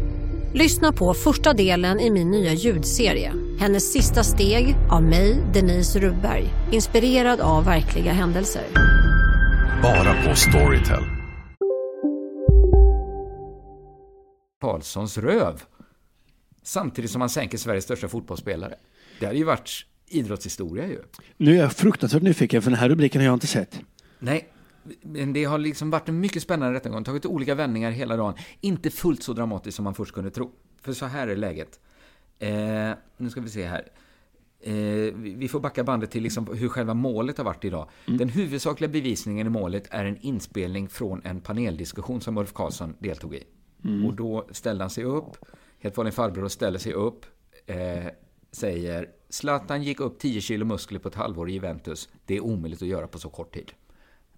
[0.53, 3.33] Lyssna på första delen i min nya ljudserie.
[3.59, 6.49] Hennes sista steg av mig, Denise Rubberg.
[6.71, 8.63] Inspirerad av verkliga händelser.
[9.83, 11.03] Bara på Storytel.
[14.61, 15.61] Karlssons röv.
[16.63, 18.75] Samtidigt som han sänker Sveriges största fotbollsspelare.
[19.19, 20.99] Det hade ju varit idrottshistoria ju.
[21.37, 23.79] Nu är jag fruktansvärt nyfiken för den här rubriken har jag inte sett.
[24.19, 24.50] Nej,
[25.33, 27.03] det har liksom varit en mycket spännande rättegång.
[27.03, 28.33] Tagit olika vändningar hela dagen.
[28.61, 30.51] Inte fullt så dramatiskt som man först kunde tro.
[30.81, 31.79] För så här är läget.
[32.39, 33.91] Eh, nu ska vi se här.
[34.63, 37.89] Eh, vi får backa bandet till liksom hur själva målet har varit idag.
[38.05, 43.35] Den huvudsakliga bevisningen i målet är en inspelning från en paneldiskussion som Ulf Karlsson deltog
[43.35, 43.43] i.
[43.83, 44.05] Mm.
[44.05, 45.37] Och då ställde han sig upp,
[45.79, 47.25] helt vanlig farbror, och ställer sig upp,
[47.65, 48.05] eh,
[48.51, 52.09] säger Zlatan gick upp 10 kilo muskler på ett halvår i Juventus.
[52.25, 53.71] Det är omöjligt att göra på så kort tid.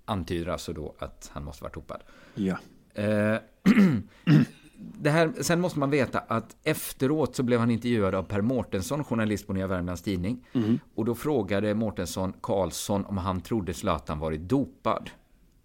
[0.06, 2.04] Antyder alltså då att han måste varit dopad.
[2.36, 2.58] Ja.
[2.94, 3.38] Eh,
[4.78, 9.04] det här, sen måste man veta att efteråt så blev han intervjuad av Per Mårtensson,
[9.04, 10.46] journalist på Nya Värmlands Tidning.
[10.54, 10.80] Mm.
[10.96, 15.10] Och då frågade Mårtensson Karlsson om han trodde Zlatan varit dopad.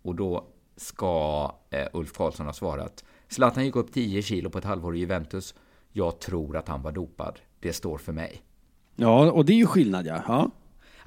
[0.03, 0.44] Och då
[0.77, 4.98] ska eh, Ulf Karlsson ha svarat Zlatan gick upp 10 kilo på ett halvår i
[4.98, 5.55] Juventus.
[5.92, 7.40] Jag tror att han var dopad.
[7.61, 8.42] Det står för mig.
[8.96, 10.22] Ja, och det är ju skillnad ja.
[10.27, 10.51] ja.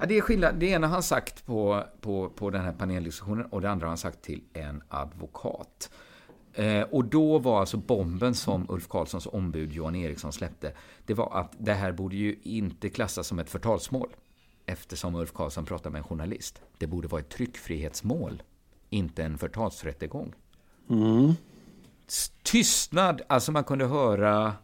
[0.02, 0.54] Ja, det är skillnad.
[0.54, 3.88] Det ena har han sagt på, på, på den här paneldiskussionen och det andra har
[3.88, 5.90] han sagt till en advokat.
[6.52, 10.72] Eh, och då var alltså bomben som Ulf Karlssons ombud Johan Eriksson släppte,
[11.06, 14.08] det var att det här borde ju inte klassas som ett förtalsmål.
[14.66, 16.62] Eftersom Ulf Karlsson pratar med en journalist.
[16.78, 18.42] Det borde vara ett tryckfrihetsmål,
[18.90, 20.34] inte en förtalsrättegång.
[20.90, 21.32] Mm.
[22.42, 24.54] Tystnad, alltså man kunde höra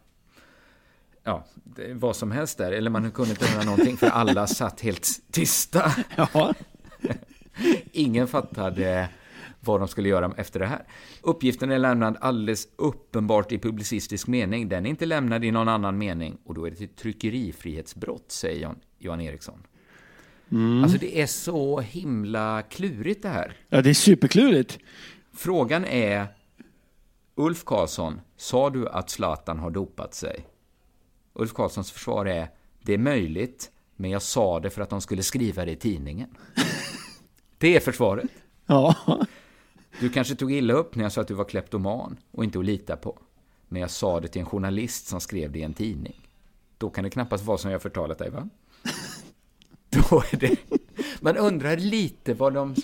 [1.29, 1.45] ja,
[1.95, 2.73] vad som helst där.
[2.73, 5.93] Eller man kunde inte höra någonting för alla satt helt tysta.
[6.17, 6.55] Ja.
[7.93, 9.09] Ingen fattade
[9.61, 10.85] vad de skulle göra efter det här.
[11.23, 14.69] Uppgiften är lämnad alldeles uppenbart i publicistisk mening.
[14.69, 16.39] Den är inte lämnad i någon annan mening.
[16.45, 19.63] Och då är det ett tryckerifrihetsbrott, säger Jan, Johan Eriksson.
[20.51, 20.83] Mm.
[20.83, 23.57] Alltså det är så himla klurigt det här.
[23.69, 24.79] Ja, det är superklurigt.
[25.33, 26.27] Frågan är,
[27.35, 30.47] Ulf Karlsson, sa du att Zlatan har dopat sig?
[31.39, 32.51] Ulf Karlssons försvar är,
[32.83, 36.29] det är möjligt, men jag sa det för att de skulle skriva det i tidningen.
[37.59, 38.31] Det är försvaret.
[38.67, 38.95] Ja.
[40.01, 42.65] Du kanske tog illa upp när jag sa att du var kleptoman och inte att
[42.65, 43.19] lita på.
[43.69, 46.29] Men jag sa det till en journalist som skrev det i en tidning.
[46.79, 48.49] Då kan det knappast vara som jag förtalat dig, va?
[49.91, 50.57] Då är det...
[51.21, 52.75] Man undrar lite vad, de,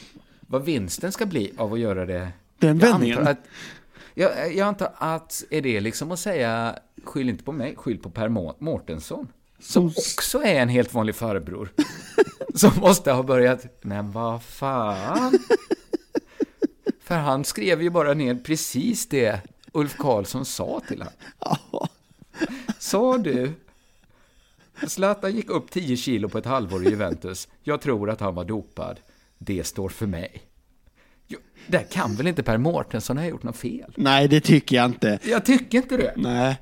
[0.41, 2.33] vad vinsten ska bli av att göra det.
[2.59, 3.37] Den vändningen.
[4.15, 8.11] Jag, jag antar att är det liksom att säga skyll inte på mig, skyll på
[8.11, 9.29] Per Må- Mårtensson.
[9.59, 11.69] Som också är en helt vanlig farbror.
[12.55, 15.33] Som måste ha börjat, men vad fan.
[17.01, 19.41] För han skrev ju bara ner precis det
[19.73, 21.89] Ulf Karlsson sa till honom.
[22.79, 23.53] Sa du?
[24.89, 27.49] Zlatan gick upp 10 kilo på ett halvår i Juventus.
[27.63, 29.01] Jag tror att han var dopad.
[29.39, 30.43] Det står för mig.
[31.67, 33.93] Där kan väl inte Per Mårtensson ha gjort något fel?
[33.97, 35.19] Nej, det tycker jag inte.
[35.23, 36.13] Jag tycker inte det.
[36.17, 36.61] Nej.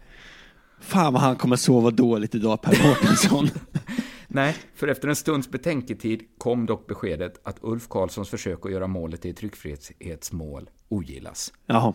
[0.80, 3.48] Fan vad han kommer sova dåligt idag, Per Mårtensson.
[4.28, 8.86] Nej, för efter en stunds betänketid kom dock beskedet att Ulf Karlssons försök att göra
[8.86, 11.52] målet till ett tryckfrihetsmål ogillas.
[11.66, 11.94] Jaha.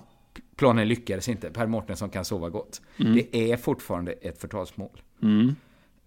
[0.56, 1.50] Planen lyckades inte.
[1.50, 2.82] Per Mårtensson kan sova gott.
[3.00, 3.16] Mm.
[3.16, 5.02] Det är fortfarande ett förtalsmål.
[5.24, 5.56] Mm.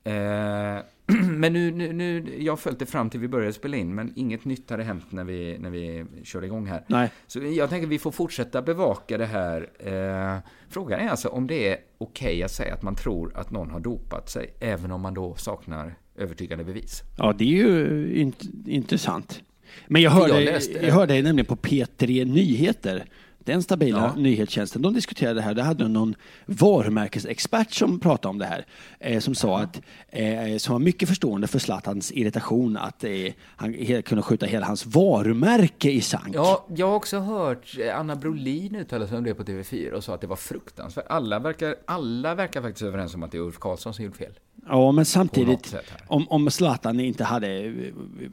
[0.04, 0.82] Eh,
[1.30, 4.12] men nu, nu, nu, jag har följt det fram till vi började spela in, men
[4.16, 6.84] inget nytt hade hänt när vi, när vi körde igång här.
[6.86, 7.10] Nej.
[7.26, 9.68] Så jag tänker att vi får fortsätta bevaka det här.
[9.78, 13.70] Eh, frågan är alltså om det är okej att säga att man tror att någon
[13.70, 17.02] har dopat sig, även om man då saknar övertygande bevis.
[17.18, 19.42] Ja, det är ju int- intressant.
[19.86, 23.04] Men jag hörde, jag jag, läste- hörde nämligen på P3 Nyheter,
[23.44, 24.20] den stabila Ja.
[24.22, 25.54] nyhetstjänsten, de diskuterade det här.
[25.54, 26.14] Det hade någon
[26.46, 28.66] varumärkesexpert som pratade om det här.
[29.00, 33.10] Eh, som sa att, eh, som var mycket förstående för Zlatans irritation att eh,
[33.56, 36.34] han kunde skjuta hela hans varumärke i sank.
[36.34, 40.04] Ja, jag har också hört eh, Anna Brolin uttala sig om det på TV4 och
[40.04, 41.06] sa att det var fruktansvärt.
[41.08, 44.32] Alla verkar, alla verkar faktiskt överens om att det är Ulf Karlsson som gjort fel.
[44.70, 45.74] Ja, men samtidigt,
[46.06, 47.72] om, om Zlatan inte hade,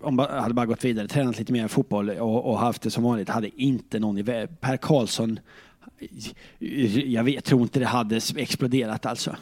[0.02, 3.30] om hade bara gått vidare, tränat lite mer fotboll och, och haft det som vanligt,
[3.30, 4.24] hade inte någon i
[4.60, 5.40] Per Karlsson,
[7.06, 9.36] jag vet, tror inte det hade exploderat alltså.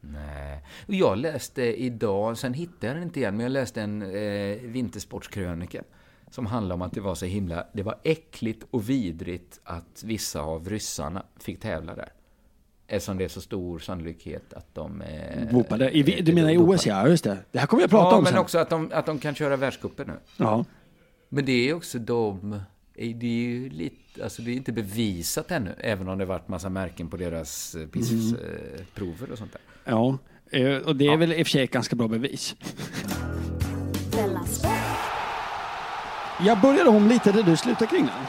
[0.00, 0.64] Nej.
[0.86, 5.82] Jag läste idag, sen hittade jag den inte igen, men jag läste en eh, vintersportskrönika
[6.30, 10.40] som handlar om att det var så himla, det var äckligt och vidrigt att vissa
[10.40, 12.08] av ryssarna fick tävla där.
[12.86, 15.02] Eftersom det är så stor sannolikhet att de...
[15.02, 15.96] Eh, Dopade.
[15.96, 16.58] I, vi- du eh, menar i.
[16.58, 17.38] OS, ja, just det.
[17.52, 18.40] Det här kommer jag prata ja, om men sen.
[18.40, 20.14] också att de, att de kan köra världscupen nu.
[20.36, 20.64] Ja.
[21.28, 22.60] Men det är också de...
[22.96, 26.68] Det är ju lite, alltså det är inte bevisat ännu, även om det varit massa
[26.68, 29.60] märken på deras eh, pissprover och sånt där.
[29.84, 30.18] Ja,
[30.50, 32.56] eh, och det är väl i och för sig ett ganska bra bevis.
[36.40, 38.24] Jag börjar om lite där du slutar kring den.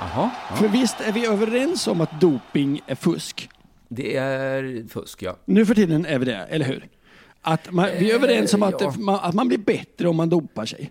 [0.00, 0.30] Jaha.
[0.56, 3.48] För visst är vi överens om att doping är fusk?
[3.88, 5.36] Det är fusk, ja.
[5.44, 6.88] Nu för tiden är vi det, eller hur?
[7.40, 8.94] Att man, vi är överens om att, ja.
[8.98, 10.90] man, att man blir bättre om man dopar sig.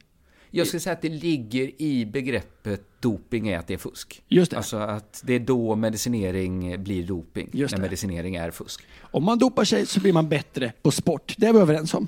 [0.52, 4.24] Jag skulle säga att det ligger i begreppet doping är att det är fusk.
[4.28, 4.58] Just det.
[4.58, 7.50] Alltså att det är då medicinering blir doping.
[7.54, 7.82] Just när det.
[7.82, 8.82] medicinering är fusk.
[9.02, 11.36] Om man dopar sig så blir man bättre på sport.
[11.38, 12.08] Det är vi överens om.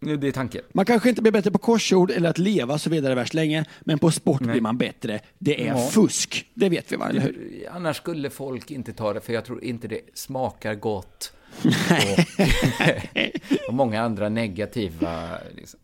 [0.00, 0.62] Det är tanken.
[0.72, 3.98] Man kanske inte blir bättre på korsord eller att leva så vidare värst länge, men
[3.98, 5.20] på sport blir man bättre.
[5.38, 5.88] Det är Ja.
[5.88, 6.46] fusk.
[6.54, 7.66] Det vet vi va, eller hur?
[7.72, 11.32] Annars skulle folk inte ta det, för jag tror inte det smakar gott.
[11.64, 11.68] och,
[13.68, 15.28] och många andra negativa...
[15.56, 15.80] Liksom.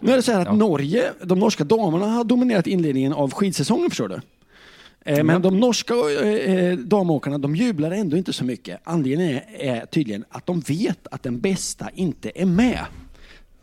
[0.00, 0.52] Nu är det så här att Ja.
[0.52, 4.20] Norge, de norska damerna har dominerat inledningen av skidsäsongen förstår du.
[5.04, 5.94] Eh, Men de norska
[6.24, 8.80] eh, damåkarna de jublar ändå inte så mycket.
[8.84, 12.80] Anledningen är, är tydligen att de vet att den bästa inte är med.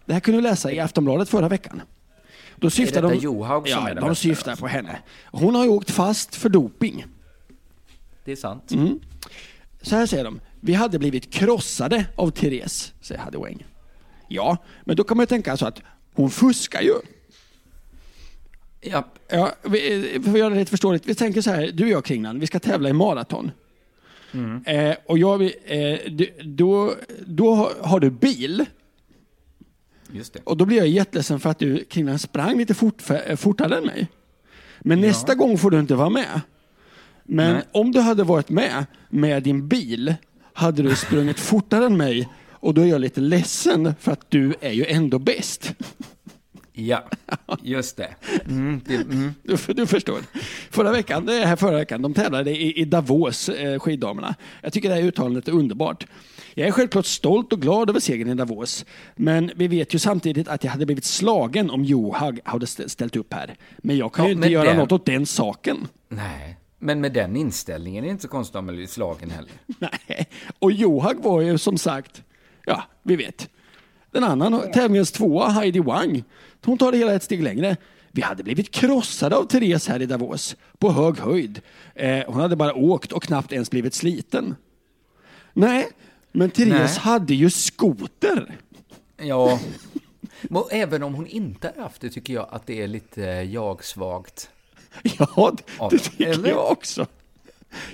[0.08, 1.82] Det här kunde du läsa i Aftonbladet förra veckan.
[2.56, 5.00] Då syftar de, Johaug som ja, är de syftar på henne.
[5.26, 7.06] Hon har ju åkt fast för doping.
[8.26, 8.72] Det är sant.
[8.72, 9.00] Mm.
[9.82, 10.40] Så här säger de.
[10.60, 13.66] Vi hade blivit krossade av Therese, säger Hade Weng.
[14.28, 15.82] Ja, men då kan man ju tänka så att
[16.14, 16.94] hon fuskar ju.
[18.82, 19.08] Ja.
[19.30, 19.80] Ja, vi,
[20.24, 21.06] för att göra det lite förståeligt.
[21.06, 23.52] Vi tänker så här, du och jag Kringlan, vi ska tävla i maraton.
[24.32, 24.64] Mm.
[24.66, 26.00] Eh, och jag, eh,
[26.44, 26.94] då,
[27.26, 28.66] då har du bil.
[30.44, 33.86] Och då blir jag jätteledsen för att du Kringlan sprang lite fort, för, fortare än
[33.86, 34.08] mig.
[34.80, 36.42] Men nästa gång får du inte vara med.
[37.24, 37.64] Men Nej.
[37.72, 40.16] om du hade varit med med din bil
[40.54, 44.56] hade du sprungit fortare än mig och då är jag lite ledsen för att du
[44.62, 45.74] är ju ändå bäst.
[46.74, 47.04] Ja,
[47.64, 48.16] just det.
[48.46, 49.34] Mm, det mm.
[49.44, 50.20] Du, du förstår.
[50.72, 54.36] Förra veckan, det här förra veckan, de tävlade i, i Davos, eh, skiddamerna.
[54.62, 56.06] Jag tycker det här uttalandet är underbart.
[56.60, 58.86] Jag är självklart stolt och glad över segern i Davos.
[59.16, 63.16] Men vi vet ju samtidigt att jag hade blivit slagen om Johag hade st- ställt
[63.16, 63.56] upp här.
[63.78, 65.88] Men jag kan Ja, ju inte göra den- något åt den saken.
[66.10, 69.52] Nej, men med den inställningen är det inte så konstigt om man blir slagen heller.
[70.08, 70.28] Nej.
[70.60, 72.24] Och Johag var ju som sagt,
[72.66, 73.50] ja, vi vet.
[74.12, 76.24] Den annan tävlingens tvåa, Heidi Wang,
[76.66, 77.78] hon tar det hela ett steg längre.
[78.12, 81.62] Vi hade blivit krossade av Therese här i Davos, på hög höjd.
[81.96, 84.56] Eh, hon hade bara åkt och knappt ens blivit sliten.
[85.54, 85.88] Nej,
[86.32, 87.00] men Therese Nej.
[87.00, 88.58] hade ju skoter.
[89.18, 89.60] Ja,
[90.42, 94.50] men även om hon inte har haft det tycker jag att det är lite jag-svagt.
[95.04, 96.50] Ja, det, Ja, det tycker eller?
[96.50, 97.08] jag också.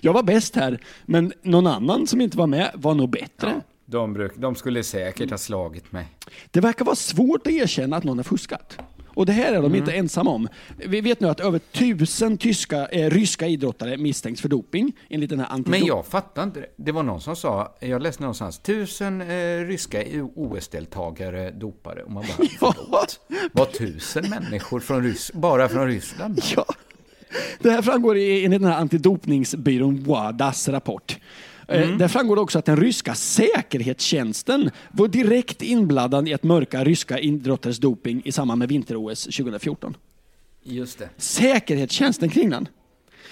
[0.02, 3.62] Jag var bäst här, men någon annan som inte var med var nog bättre.
[3.86, 6.06] De, bruk, de skulle säkert ha slagit mig.
[6.52, 8.78] Det verkar vara svårt att erkänna att någon har fuskat.
[9.16, 9.76] Och det här är de Mm.
[9.76, 10.48] inte ensamma om.
[10.78, 15.40] Vi vet nu att över tusen tyska, eh, ryska idrottare misstänks för doping enligt den
[15.40, 16.68] här antidop- Men jag fattar inte det.
[16.76, 19.28] Det var någon som sa, jag läste någonstans, tusen eh,
[19.68, 20.04] ryska
[20.36, 22.04] OS-deltagare dopare.
[22.04, 23.20] Och man bara, förlåt?
[23.52, 26.42] Var tusen människor från Rys bara från Ryssland?
[26.56, 26.66] Ja.
[27.60, 31.18] Det här framgår i- enligt den här antidopningsbyrån WADAs rapport.
[31.68, 31.98] Eh, Mm.
[31.98, 37.20] Där framgår det också att den ryska säkerhetstjänsten var direkt inblandad i att mörka ryska
[37.20, 39.98] idrottares doping i samband med vinter-OS 2014.
[40.64, 41.10] Just det.
[41.18, 42.68] Säkerhetstjänsten kring den.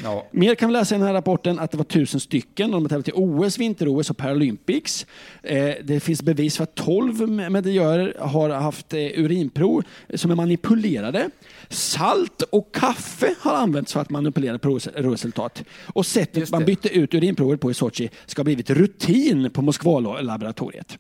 [0.03, 0.27] Ja.
[0.31, 2.71] Mer kan vi läsa i den här rapporten att det var tusen stycken.
[2.71, 5.05] De har tävlat i OS, vinter-OS och Paralympics.
[5.43, 9.83] Eh, det finns bevis för att 12 medaljörer har haft eh, urinprov
[10.13, 11.29] som är manipulerade.
[11.69, 15.63] Salt och kaffe har använts för att manipulera provresultat.
[15.93, 20.97] Och sättet man bytte ut urinprover på i Sochi ska ha blivit rutin på Moskva-laboratoriet.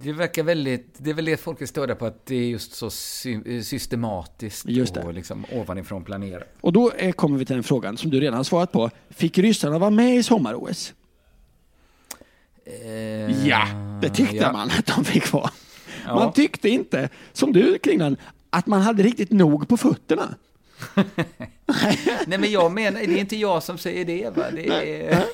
[0.00, 2.72] Det verkar väldigt, det är väl det folk är störda på, att det är just
[2.74, 6.48] så sy- systematiskt Just och liksom ovanifrån planerat.
[6.60, 8.90] Och då eh, kommer vi till den frågan som du redan har svarat på.
[9.10, 10.94] Fick ryssarna vara med i sommar-OS?
[12.64, 13.66] Eh, Ja,
[14.02, 14.52] det tyckte ja.
[14.52, 15.50] man att de fick vara.
[16.06, 16.14] Ja.
[16.14, 18.16] Man tyckte inte, som du Kringlan,
[18.50, 20.34] att man hade riktigt nog på fötterna.
[22.26, 24.50] Nej men jag menar, det är inte jag som säger det va?
[24.50, 25.24] Det är,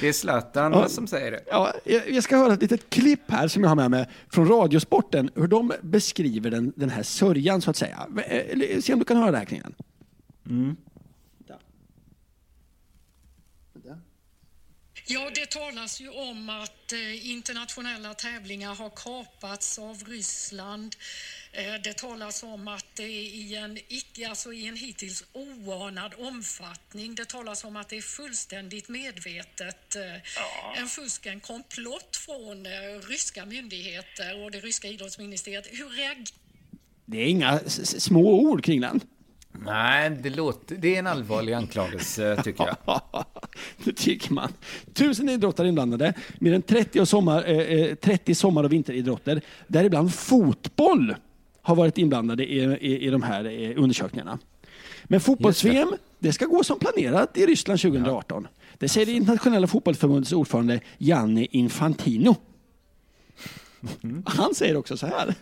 [0.00, 0.88] det är Zlatan Ja.
[0.88, 1.44] som säger det.
[1.50, 1.74] Ja,
[2.08, 5.46] jag ska höra ett litet klipp här som jag har med mig från Radiosporten, hur
[5.46, 8.06] de beskriver den, den här sörjan så att säga.
[8.26, 9.74] Eh, Se om du kan höra det här Kringlan.
[15.06, 20.96] Ja, det talas ju om att eh, internationella tävlingar har kapats av Ryssland.
[21.54, 26.12] Eh, det talas om att det är i en, icke, alltså i en hittills oanad
[26.18, 27.14] omfattning.
[27.14, 32.70] Det talas om att det är fullständigt medvetet eh, en fusk, en komplott från eh,
[33.08, 35.66] ryska myndigheter och det ryska idrottsministeriet.
[35.70, 36.26] Hur reagerar
[37.04, 39.00] Det är inga små ord Kringlan.
[39.64, 43.24] Nej, det, låter, det är en allvarlig anklagelse tycker jag.
[43.84, 44.52] det tycker man.
[44.94, 51.14] Tusen idrottare inblandade, mer än 30, och sommar, eh, 30 sommar och vinteridrotter, däribland fotboll,
[51.62, 54.38] har varit inblandade i, i, i de här eh, undersökningarna.
[55.04, 58.48] Men fotbolls-VM, det ska gå som planerat i Ryssland 2018.
[58.78, 62.36] Det säger det internationella fotbollsförbundets ordförande Gianni Infantino.
[64.24, 65.34] Han säger också så här.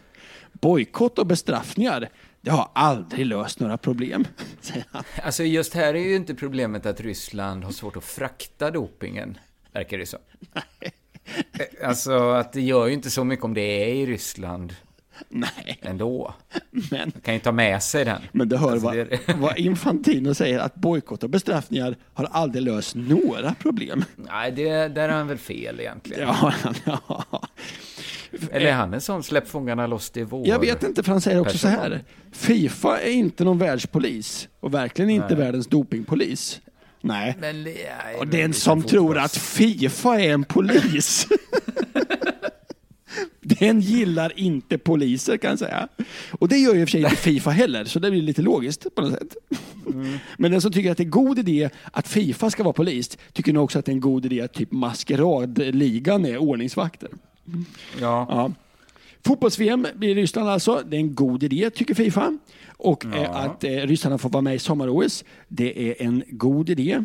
[0.53, 2.09] Bojkott och bestraffningar,
[2.41, 4.27] det har aldrig löst några problem.
[4.61, 5.05] Säger han.
[5.23, 9.39] Alltså just här är ju inte problemet att Ryssland har svårt att frakta dopingen,
[9.73, 10.19] verkar det som.
[11.85, 14.75] Alltså att det gör ju inte så mycket om det är i Ryssland
[15.29, 15.79] Nej.
[15.83, 16.35] ändå.
[16.71, 18.23] Men, Man kan ju ta med sig den.
[18.33, 22.65] men du hör Alltså, vad, det- vad Infantino säger, att bojkott och bestraffningar har aldrig
[22.65, 24.05] löst några problem.
[24.17, 26.29] Nej, det, där har han väl fel egentligen.
[26.29, 26.53] Ja,
[26.85, 27.43] ja.
[28.53, 30.49] Eller är han en sån släpp fångarna loss det är vår?
[30.49, 31.83] Jag vet inte, för han säger också så person.
[31.83, 32.05] här.
[32.33, 35.37] Fifa är inte någon världspolis och verkligen inte Nej.
[35.37, 36.61] världens dopingpolis.
[37.01, 37.37] Nej.
[37.41, 41.27] Men det är Och den som tror att Fifa är en polis.
[43.41, 45.89] Den gillar inte poliser kan jag säga.
[46.31, 48.43] Och det gör ju i och för sig inte Fifa heller, så det blir lite
[48.43, 49.37] logiskt på något sätt.
[49.87, 50.19] Mm.
[50.39, 53.53] Men den som tycker att det är god idé att Fifa ska vara polis, tycker
[53.53, 57.09] nog också att det är en god idé att typ Maskeradligan är ordningsvakter.
[58.01, 58.27] Ja.
[58.31, 58.53] Ja.
[59.25, 60.83] Fotbolls-VM blir i Ryssland alltså.
[60.89, 62.39] Det är en god idé tycker Fifa.
[62.77, 63.17] Och Ja.
[63.23, 67.05] eh, att eh, ryssarna får vara med i sommar-OS, det är en god idé.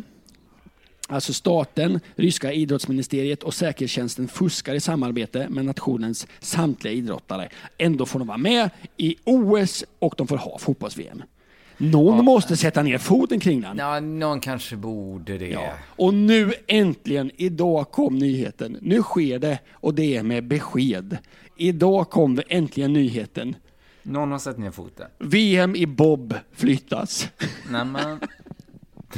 [1.08, 7.48] Alltså staten, ryska idrottsministeriet och säkerhetstjänsten fuskar i samarbete med nationens samtliga idrottare.
[7.78, 11.22] Ändå får de vara med i OS och de får ha fotbolls-VM.
[11.78, 13.78] Någon måste sätta ner foten kring den.
[13.78, 15.48] Ja, någon kanske borde det.
[15.48, 15.72] Ja.
[15.84, 18.78] Och nu äntligen, idag kom nyheten.
[18.82, 21.18] Nu sker det och det är med besked.
[21.56, 23.56] Idag kom äntligen nyheten.
[24.02, 25.06] Någon har satt ner foten.
[25.18, 27.28] VM i bob flyttas.
[27.70, 27.84] Nej,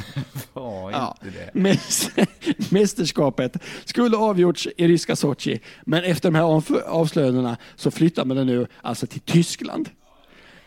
[0.53, 1.17] var Ja.
[1.23, 1.59] inte det.
[1.59, 2.27] Mäs-
[2.71, 8.37] Mästerskapet skulle avgjorts i ryska Sochi, men efter de här av- avslöjandena så flyttar man
[8.37, 9.89] det nu alltså till Tyskland.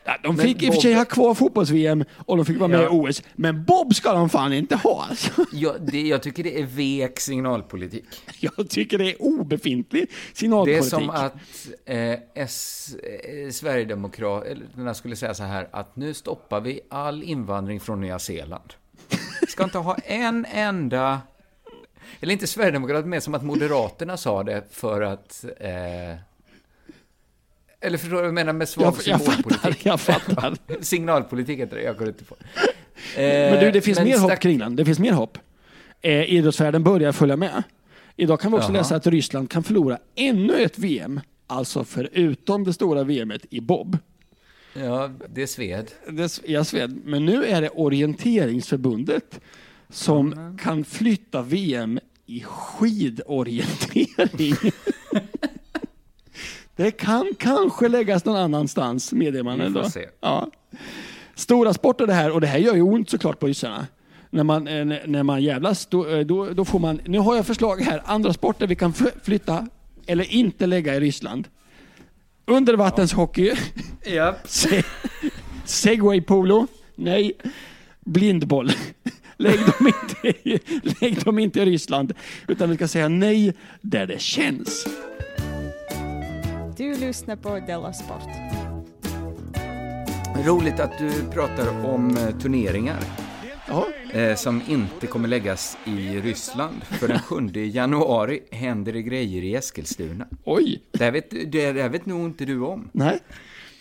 [0.05, 2.59] Ja, de Men fick i och för sig bob- ha kvar fotbolls-VM och de fick
[2.59, 2.85] vara med Ja.
[2.85, 5.45] i OS, men bob ska de fan inte ha alltså.
[5.53, 8.05] Jag, det, jag tycker det är vek signalpolitik.
[8.41, 10.91] Jag tycker det är obefintlig Det är signalpolitik.
[10.91, 11.35] som att
[11.85, 18.01] eh, S, eh, Sverigedemokraterna skulle säga så här att nu stoppar vi all invandring från
[18.01, 18.73] Nya Zeeland.
[19.53, 21.21] Ska inte ha en enda...
[22.21, 25.45] Eller inte Sverigedemokraterna, mer som att Moderaterna sa det för att...
[25.61, 25.71] Eh,
[27.81, 29.61] eller förstår du vad jag menar med svag Jag, jag symbolpolitik?
[29.61, 30.57] fattar, jag fattar.
[30.81, 32.37] Signalpolitik heter det, jag går inte på.
[33.17, 34.77] Men du, det finns men mer hopp kring den.
[34.77, 35.39] Det finns mer hopp.
[36.01, 37.63] Eh, idrottsvärlden börjar följa med.
[38.17, 38.79] Idag kan vi också Jaha.
[38.79, 41.21] läsa att Ryssland kan förlora ännu ett VM.
[41.47, 43.99] Alltså förutom det stora VMet i bob.
[44.75, 45.91] Ja, det är sved.
[46.09, 47.01] Det, jag sved.
[47.05, 49.41] Men nu är det orienteringsförbundet
[49.91, 54.57] som kan flytta VM i skidorientering.
[56.77, 59.91] det kan kanske läggas någon annanstans, meddelar man Vi får ändå.
[59.91, 60.09] se.
[60.21, 60.51] Ja.
[61.35, 63.87] Stora sporter det här, och det här gör ju ont såklart på ryssarna.
[64.31, 67.01] När man, eh, när- man jävlas, då, eh, då, då får man...
[67.07, 68.93] Nu har jag förslag här, andra sporter vi kan
[69.23, 69.69] flytta
[70.07, 71.49] eller inte lägga i Ryssland.
[72.57, 73.53] Undervattenshockey.
[74.05, 74.35] Ja.
[74.45, 74.83] Se-
[75.65, 76.67] Segway-polo.
[76.95, 77.33] Nej.
[78.01, 78.73] Blindboll.
[79.37, 80.61] Lägg dem, inte, i-
[81.01, 82.13] lägg dem inte i Ryssland.
[82.49, 84.87] Utan vi ska säga nej där det känns.
[86.77, 88.29] Du lyssnar på Della Sport.
[90.47, 92.99] Roligt att du pratar om eh, turneringar.
[94.13, 96.85] Eh, som inte kommer läggas i Ryssland.
[96.85, 100.27] För den 7 januari händer det grejer i Eskilstuna.
[100.45, 100.83] Oj!
[100.93, 102.89] Det här vet, det här vet nog inte du om.
[102.93, 103.19] Nej.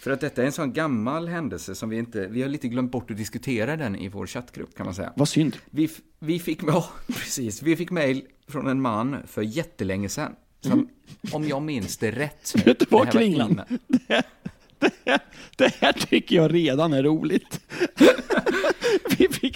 [0.01, 2.91] För att detta är en sån gammal händelse som vi inte, vi har lite glömt
[2.91, 5.13] bort att diskutera den i vår chattgrupp kan man säga.
[5.15, 5.57] Vad synd.
[5.69, 5.89] Vi,
[6.19, 10.35] vi fick, ja, precis, vi fick mejl från en man för jättelänge sedan.
[10.61, 10.87] Som, Mm.
[11.31, 12.53] om jag minns det rätt.
[12.65, 13.07] Du vad
[14.81, 15.19] det här
[15.57, 17.61] Det här tycker jag redan är roligt.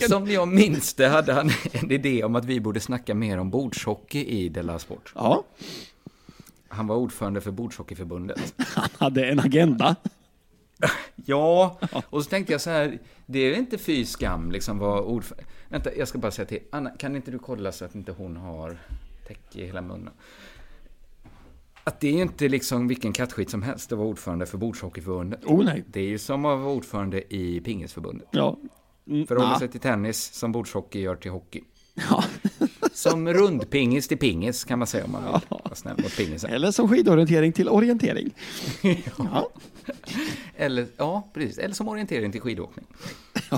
[0.01, 0.09] En...
[0.09, 3.49] Som jag minns det hade han en idé om att vi borde snacka mer om
[3.49, 5.11] bordshockey i Della Sport.
[5.15, 5.43] Ja.
[6.67, 8.53] Han var ordförande för Bordshockeyförbundet.
[8.57, 9.95] Han hade en agenda.
[11.27, 15.45] Ja, och så tänkte jag så här, det är inte fy skam liksom vara ordförande.
[15.69, 18.37] Vänta, jag ska bara säga till Anna, kan inte du kolla så att inte hon
[18.37, 18.77] har
[19.27, 20.13] täcke i hela munnen?
[21.87, 25.45] Att det är ju inte liksom vilken kattskit som helst att vara ordförande för Bordshockeyförbundet.
[25.45, 25.83] Oh, nej.
[25.87, 28.27] Det är ju som att vara ordförande i Pingisförbundet.
[28.31, 28.57] Ja.
[29.07, 29.59] Mm, Förhåller ja.
[29.59, 31.63] sig till tennis som bordshockey gör till hockey.
[32.95, 36.49] Som rundpingis till pingis kan man säga om man vill vara snäll mot pingisen.
[36.49, 38.35] Eller som skidorientering till orientering.
[39.17, 39.49] ja.
[40.55, 41.57] Eller, ja, precis.
[41.57, 42.85] Eller som orientering till skidåkning.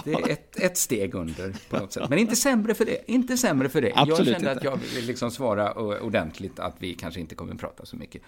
[0.06, 2.10] Det är ett, ett steg under på något sätt.
[2.10, 3.12] Men inte sämre för det.
[3.12, 3.92] Inte sämre för det.
[3.96, 4.52] Absolut jag kände inte.
[4.52, 7.96] att jag ville liksom svara o- ordentligt att vi kanske inte kommer att prata så
[7.96, 8.22] mycket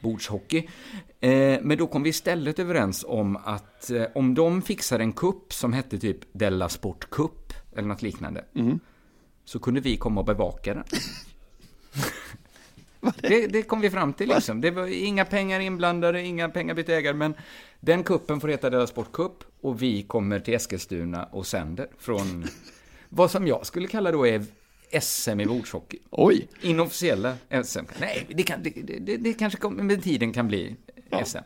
[0.00, 0.68] bordshockey.
[1.20, 1.30] Eh,
[1.62, 5.72] men då kom vi istället överens om att eh, om de fixar en kupp som
[5.72, 8.44] hette typ Della Sport Cup eller något liknande.
[8.54, 8.80] Mm.
[9.46, 10.84] Så kunde vi komma och bevaka den.
[13.22, 14.60] Det, det kom vi fram till liksom.
[14.60, 17.34] Det var inga pengar inblandade, inga pengar bytte ägare, men
[17.80, 22.46] den kuppen får heta Della Sport Cup och vi kommer till Eskilstuna och sänder från
[23.08, 24.44] vad som jag skulle kalla då är
[25.00, 25.98] SM i bordshockey.
[26.10, 26.48] Oj!
[26.60, 27.84] Inofficiella SM.
[28.00, 28.70] Nej, det, kan, det,
[29.00, 30.76] det, det kanske med tiden kan bli
[31.24, 31.38] SM.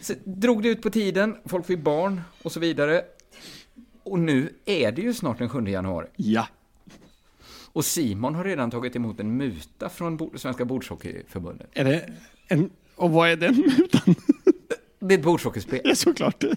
[0.00, 3.02] Så drog det ut på tiden, folk fick barn och så vidare.
[4.02, 6.06] Och nu är det ju snart den 7 januari.
[6.16, 6.46] Ja.
[7.72, 11.68] Och Simon har redan tagit emot en muta från Svenska Bordshockeyförbundet.
[11.72, 12.08] Är det
[12.48, 12.70] en...
[12.96, 14.14] Och vad är den mutan?
[15.02, 15.80] Det är ett bordshockeyspel.
[15.84, 16.44] Är såklart.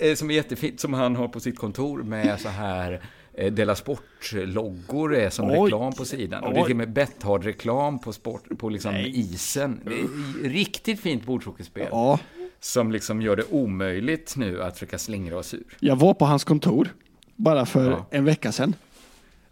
[0.00, 3.02] Eh, Som är jättefint, som han har på sitt kontor med så här
[3.34, 5.56] eh, Della Sport-loggor är som Oj.
[5.58, 6.44] reklam på sidan.
[6.44, 6.66] Och det är Oj.
[6.66, 9.80] till och med Betthard-reklam på, sport, på liksom isen.
[9.84, 11.88] Det är riktigt fint bordshockeyspel.
[11.90, 12.18] Ja.
[12.60, 15.76] Som liksom gör det omöjligt nu att försöka slingra oss ur.
[15.80, 16.94] Jag var på hans kontor
[17.38, 18.06] bara för Ja.
[18.10, 18.74] en vecka sedan.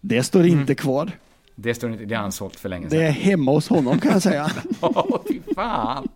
[0.00, 1.10] Det står inte kvar.
[1.54, 3.00] Det står inte, det har han sålt för länge Det sedan.
[3.02, 4.50] är hemma hos honom kan jag säga.
[4.80, 6.08] Åh, fy fan!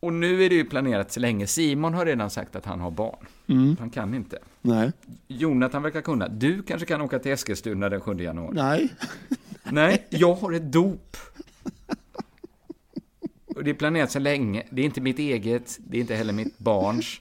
[0.00, 1.46] Och nu är det ju planerat så länge.
[1.46, 3.26] Simon har redan sagt att han har barn.
[3.46, 3.76] Mm.
[3.80, 4.38] Han kan inte.
[4.62, 4.92] Nej.
[5.28, 6.28] Jonathan verkar kunna.
[6.28, 8.54] Du kanske kan åka till Eskilstuna den 7 januari?
[8.54, 8.88] Nej.
[9.70, 11.16] Nej, jag har ett dop.
[13.46, 14.62] Och det är planerat så länge.
[14.70, 17.20] Det är inte mitt eget, det är inte heller mitt barns,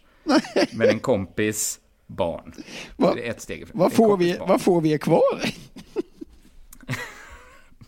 [0.73, 2.53] men en kompis barn.
[2.97, 3.67] Va- det är ett steg.
[3.73, 5.53] Vad får, vi, vad får vi kvar?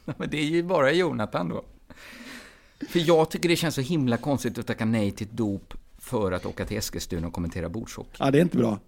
[0.18, 1.64] Men det är ju bara Jonathan då.
[2.89, 6.32] För jag tycker det känns så himla konstigt att tacka nej till ett dop för
[6.32, 8.16] att åka till Eskilstuna och kommentera bordshockey.
[8.20, 8.80] Ja, det är inte bra.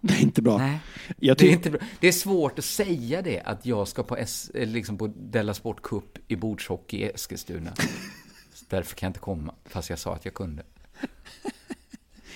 [0.00, 0.58] Det är inte bra.
[0.58, 0.78] Nej,
[1.16, 1.80] det, är inte bra.
[2.00, 5.54] det är svårt att säga det, att jag ska på, S, eh, liksom på Della
[5.54, 7.72] Sport Cup i bordshockey i Eskilstuna.
[8.68, 10.62] Därför kan jag inte komma, fast jag sa att jag kunde.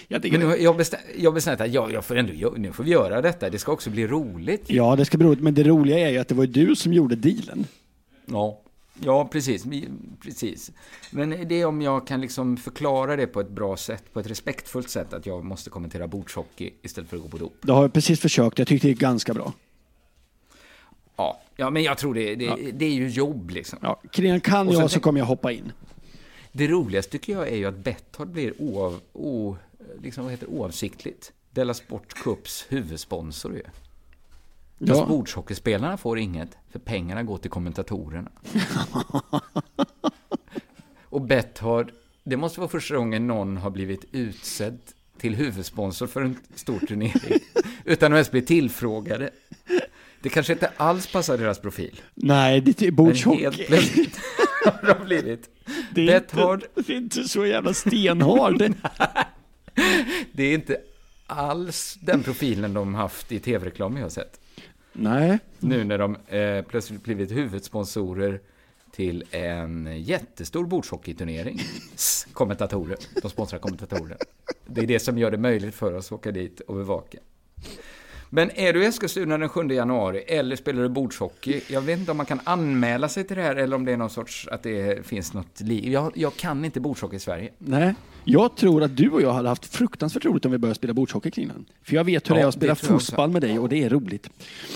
[0.09, 2.73] Jag tycker Men nu jag bestämt, jag bestämt att jag, jag får ändå, gö- nu
[2.73, 3.51] får vi göra detta.
[3.51, 4.65] Det ska också bli roligt.
[4.67, 5.41] Ja, det ska bli roligt.
[5.41, 7.67] Men det roliga är ju att det var du som gjorde dealen.
[8.27, 8.61] Ja,
[9.05, 9.65] ja precis,
[10.23, 10.71] precis.
[11.11, 14.27] Men det är om jag kan liksom förklara det på ett bra sätt, på ett
[14.27, 17.55] respektfullt sätt, att jag måste kommentera bordshockey istället för att gå på dop.
[17.61, 18.59] Det har jag precis försökt.
[18.59, 19.53] Jag tyckte det gick ganska bra.
[21.17, 23.79] Ja, ja men jag tror det, det, det är ju jobb liksom.
[23.83, 24.01] Ja,
[24.41, 25.73] kan jag så kommer jag hoppa in.
[26.53, 29.57] Det roligaste tycker jag är ju att Betthard blir oav, o,
[30.03, 33.62] liksom, vad heter, oavsiktligt Della Sport Cups huvudsponsor ju.
[34.78, 34.95] Ja.
[34.95, 38.30] Fast bordshockeyspelarna får inget, för pengarna går till kommentatorerna.
[41.03, 41.92] Och Betthard,
[42.24, 44.78] det måste vara första gången någon har blivit utsedd
[45.18, 47.40] till huvudsponsor för en stor turnering,
[47.84, 49.30] utan att ens bli tillfrågade.
[50.22, 52.01] Det kanske inte alls passar deras profil.
[52.14, 53.42] Nej, det är Men bordshockey.
[53.42, 54.20] helt plötsligt
[54.64, 55.51] har de blivit
[55.95, 56.62] Det är, Betthard.
[56.62, 58.62] inte, det är inte så jävla stenhård.
[60.33, 60.81] Det är inte
[61.27, 64.41] alls den profilen de haft i tv-reklam jag har sett.
[64.93, 65.39] Nej.
[65.59, 68.41] Nu när de eh, plötsligt blivit huvudsponsorer
[68.91, 71.61] till en jättestor bordshockeyturnering.
[72.33, 72.97] Kommentatorer.
[73.22, 74.16] De sponsrar kommentatorer.
[74.66, 77.18] Det är det som gör det möjligt för oss att åka dit och bevaka.
[78.35, 81.61] Men är du i Eskilstuna den 7 januari eller spelar du bordshockey?
[81.68, 83.97] Jag vet inte om man kan anmäla sig till det här eller om det är
[83.97, 85.93] någon sorts, att det finns något liv.
[85.93, 87.51] Jag, jag kan inte bordshockey i Sverige.
[87.59, 87.95] Nej.
[88.24, 91.30] Jag tror att du och jag hade haft fruktansvärt roligt om vi började spela bordshockey
[91.30, 91.64] kring den.
[91.82, 93.91] För jag vet hur Ja, det är att spela fotboll med dig och det är
[93.91, 94.30] roligt.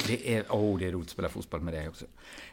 [0.06, 2.04] Det är, oh, det är roligt att spela fotboll med dig också.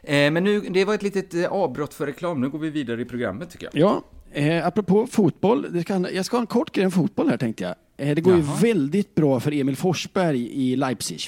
[0.02, 2.40] Eh, men nu, det var ett litet eh, avbrott för reklam.
[2.40, 3.74] Nu går vi vidare i programmet tycker jag.
[3.74, 4.02] Ja,
[4.40, 5.82] eh, apropå fotboll.
[5.82, 7.74] Ska, jag ska ha en kort grej om fotboll här tänkte jag.
[7.96, 8.42] Eh, det går Jaha.
[8.62, 11.20] ju väldigt bra för Emil Forsberg i Leipzig.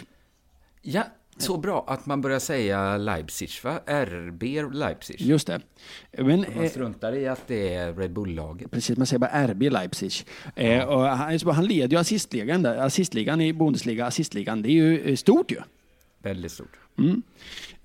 [0.83, 1.03] Ja,
[1.39, 3.81] så bra att man börjar säga Leipzig, va?
[3.87, 4.43] RB
[4.73, 5.21] Leipzig.
[5.21, 5.61] Just det.
[6.19, 8.71] Men, Man eh, struntar i att det är Red Bull-laget.
[8.71, 10.13] Precis, man säger bara RB Leipzig.
[10.57, 12.77] Eh, och han, han leder ju assistligan, där.
[12.77, 14.63] assistligan i Bundesliga, assistligan.
[14.63, 15.59] Det är ju stort ju.
[16.23, 16.77] Väldigt stort.
[16.99, 17.23] Mm.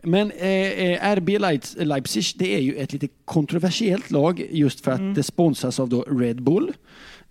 [0.02, 5.16] Men eh, RB Leipz- Leipzig, det är ju ett lite kontroversiellt lag just för att
[5.16, 6.74] det sponsras av då Red Bull.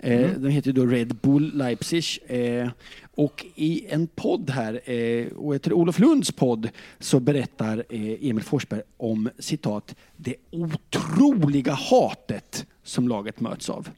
[0.05, 0.43] Eh, Mm.
[0.43, 2.05] De heter då Red Bull Leipzig.
[2.27, 2.69] Eh,
[3.15, 8.43] och i en podd här, eh, och jag tror Olof Lunds podd, så berättar Emil
[8.43, 13.89] Forsberg om citat, det otroliga hatet som laget möts av.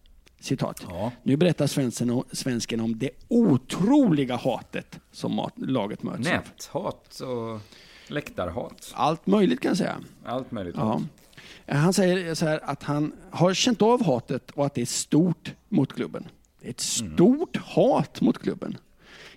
[0.40, 0.86] Citat.
[1.22, 6.34] Nu berättar svensken, om- svensken om det otroliga hatet som mat, laget möts av.
[6.34, 7.61] Näthat och
[8.12, 8.92] läktarhat.
[8.94, 9.96] Allt möjligt kan jag säga.
[10.24, 10.74] Allt möjligt.
[10.78, 11.02] Ja.
[11.66, 15.55] Han säger så här att han har känt av hatet och att det är stort
[15.68, 16.28] mot klubben.
[16.61, 18.76] Det är ett stort hat mot klubben.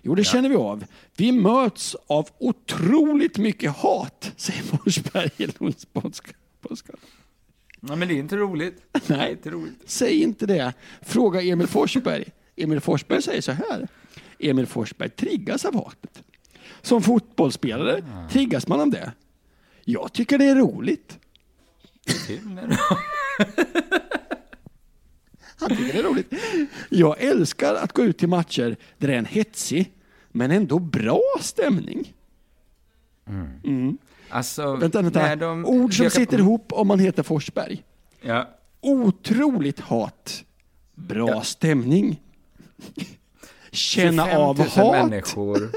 [0.02, 0.84] Jo, det känner vi av.
[1.16, 5.86] Vi möts av otroligt mycket hat, säger Forsberg i Lunds.
[7.80, 8.82] Ja, men det är inte roligt.
[9.06, 9.82] Nej, inte roligt.
[9.86, 10.72] säg inte det.
[11.02, 12.24] Fråga Emil Forsberg.
[12.56, 13.88] Emil Forsberg säger så här.
[14.38, 16.22] Emil Forsberg triggas av hatet.
[16.82, 19.12] Som fotbollsspelare triggas man av det.
[19.84, 21.18] Jag tycker det är roligt.
[25.60, 26.32] Han tycker det är roligt.
[26.90, 29.92] Jag älskar att gå ut till matcher där det är en hetsig
[30.28, 32.14] men ändå bra stämning.
[33.64, 33.98] Mm.
[34.30, 35.36] Alltså, Vänta, vänta.
[35.36, 37.84] de Ord som försöker- sitter ihop om man heter Forsberg.
[38.20, 38.48] Ja.
[38.80, 40.44] Otroligt hat.
[40.94, 41.42] Bra Ja.
[41.42, 42.22] stämning.
[43.70, 44.92] Känna 25 av 000 hat.
[45.10, 45.70] människor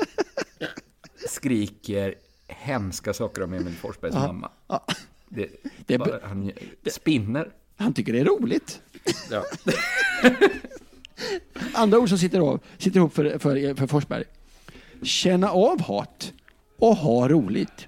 [1.27, 2.15] skriker
[2.47, 4.27] hemska saker om Emil Forsbergs Ja.
[4.27, 4.51] mamma.
[4.67, 4.85] Ja.
[5.33, 5.49] Det,
[5.85, 6.51] Det bara, han
[6.91, 7.51] spinner.
[7.77, 8.81] Han tycker det är roligt.
[9.31, 9.43] Ja.
[11.73, 14.23] Andra ord som sitter, av, sitter ihop för, för, för Forsberg.
[15.03, 16.33] Känna av hat
[16.77, 17.87] och ha roligt.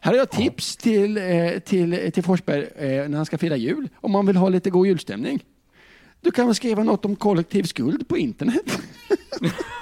[0.00, 3.88] Här har jag tips till, eh, till, till Forsberg eh, när han ska fira jul.
[3.96, 5.44] Om man vill ha lite god julstämning.
[6.20, 8.78] Du kan väl skriva något om kollektiv skuld på internet.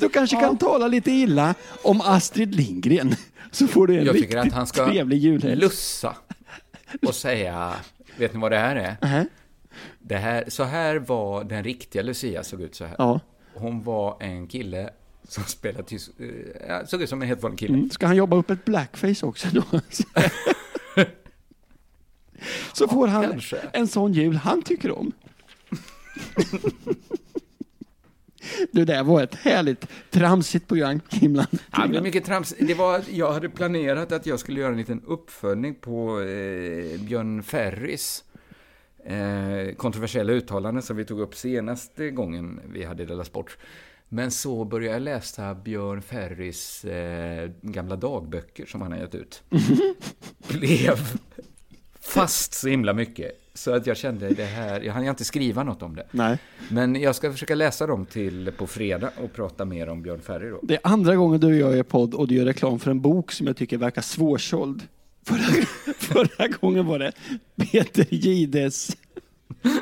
[0.00, 3.14] Du kanske kan tala lite illa om Astrid Lindgren.
[3.50, 5.56] Så får du en Jag tycker att han ska trevlig julhelg.
[5.56, 6.16] lussa
[7.06, 7.74] och säga,
[8.16, 8.96] vet ni vad det här är?
[9.00, 9.26] Nähä.
[9.98, 12.94] Det här, så här var den riktiga Lucia såg ut så här.
[12.98, 13.20] Ja.
[13.54, 14.90] Hon var en kille
[15.28, 16.26] som spelade tysk, eh,
[16.68, 17.74] ja, såg ut som en helt vanlig kille.
[17.74, 17.90] Mm.
[17.90, 19.62] Ska han jobba upp ett blackface också då?
[22.72, 23.56] Så får han kanske.
[23.72, 25.12] en sån jul han tycker om.
[28.72, 31.58] Det där var ett härligt tramsigt program, Kimland.
[31.72, 32.54] Ja, det, är mycket trams.
[32.58, 37.42] det var, jag hade planerat att jag skulle göra en liten uppföljning på eh, Björn
[37.42, 38.24] Ferrys
[39.04, 43.58] eh, kontroversiella uttalanden som vi tog upp senaste gången vi hade Della Sport.
[44.08, 49.42] Men så började jag läsa Björn Ferrys eh, gamla dagböcker som han har gett ut.
[50.48, 50.96] Blev
[52.00, 53.39] fast så himla mycket.
[53.60, 56.06] Så att jag kände det här, jag hann inte skriva något om det.
[56.10, 56.38] Nej.
[56.68, 60.50] Men jag ska försöka läsa dem till på fredag och prata mer om Björn Ferry
[60.50, 60.60] då.
[60.62, 63.46] Det är andra gången du gör podd och du gör reklam för en bok som
[63.46, 64.82] jag tycker verkar svårsåld.
[65.26, 65.64] Förra,
[65.98, 67.12] förra gången var det
[67.56, 68.96] Peter Gides.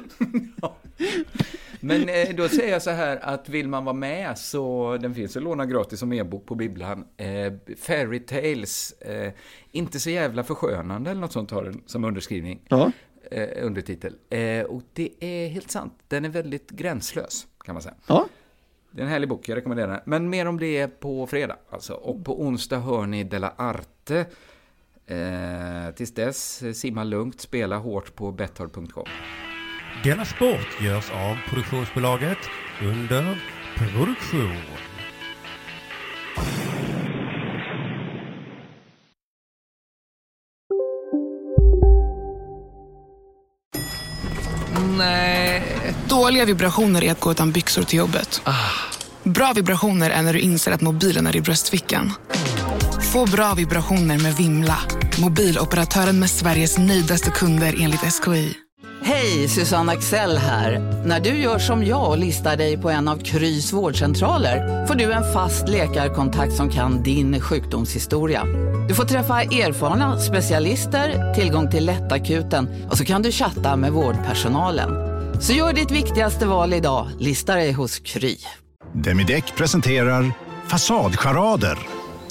[1.81, 5.37] Men eh, då säger jag så här att vill man vara med så den finns
[5.37, 7.05] att låna gratis som e-bok på bibblan.
[7.17, 9.33] Eh, Fairy Tales, eh,
[9.73, 12.61] inte så jävla förskönande eller något sånt har den som underskrivning.
[12.69, 12.93] Ja.
[13.31, 14.15] Eh, undertitel.
[14.31, 17.95] Eh, och det är helt sant, den är väldigt gränslös kan man säga.
[18.07, 18.29] Ja.
[18.91, 20.01] Det är en härlig bok, jag rekommenderar den.
[20.05, 21.93] Men mer om det på fredag alltså.
[21.93, 24.27] Och på onsdag hör ni Della Arte.
[25.07, 29.07] Eh, tills dess, simma lugnt, spela hårt på betthard.com.
[30.05, 32.39] Denna sport görs av produktionsbolaget
[32.83, 33.43] under
[33.77, 34.88] produktion.
[46.29, 48.43] Dåliga vibrationer är att gå utan byxor till jobbet.
[49.23, 52.13] Bra vibrationer är när du inser att mobilen är i bröstfickan.
[53.13, 54.79] Få bra vibrationer med Vimla.
[55.21, 58.55] Mobiloperatören med Sveriges nöjdaste kunder enligt SKI.
[59.03, 60.79] Hej, Susanne Axel här.
[61.07, 65.13] När du gör som jag och listar dig på en av Krys vårdcentraler får du
[65.13, 68.45] en fast läkarkontakt som kan din sjukdomshistoria.
[68.89, 75.08] Du får träffa erfarna specialister, tillgång till lättakuten och så kan du chatta med vårdpersonalen.
[75.41, 78.37] Så gör ditt viktigaste val idag, listar dig hos Kry.
[78.95, 80.33] Demideck presenterar
[80.69, 81.79] Fasadcharader.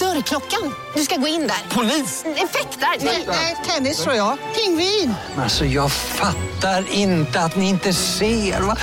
[0.00, 0.74] Dörrklockan.
[0.94, 1.74] Du ska gå in där.
[1.76, 2.24] Polis?
[2.24, 2.88] Effektar?
[3.26, 4.38] Nej, tennis tror jag.
[4.56, 5.14] Pingvin.
[5.36, 8.60] Alltså jag fattar inte att ni inte ser.
[8.60, 8.76] Va?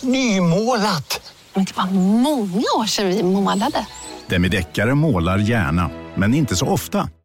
[0.00, 1.32] Nymålat!
[1.54, 1.86] Men det var
[2.22, 3.86] många år sedan vi målade.
[4.26, 7.08] Demideckare målar gärna, men inte så ofta.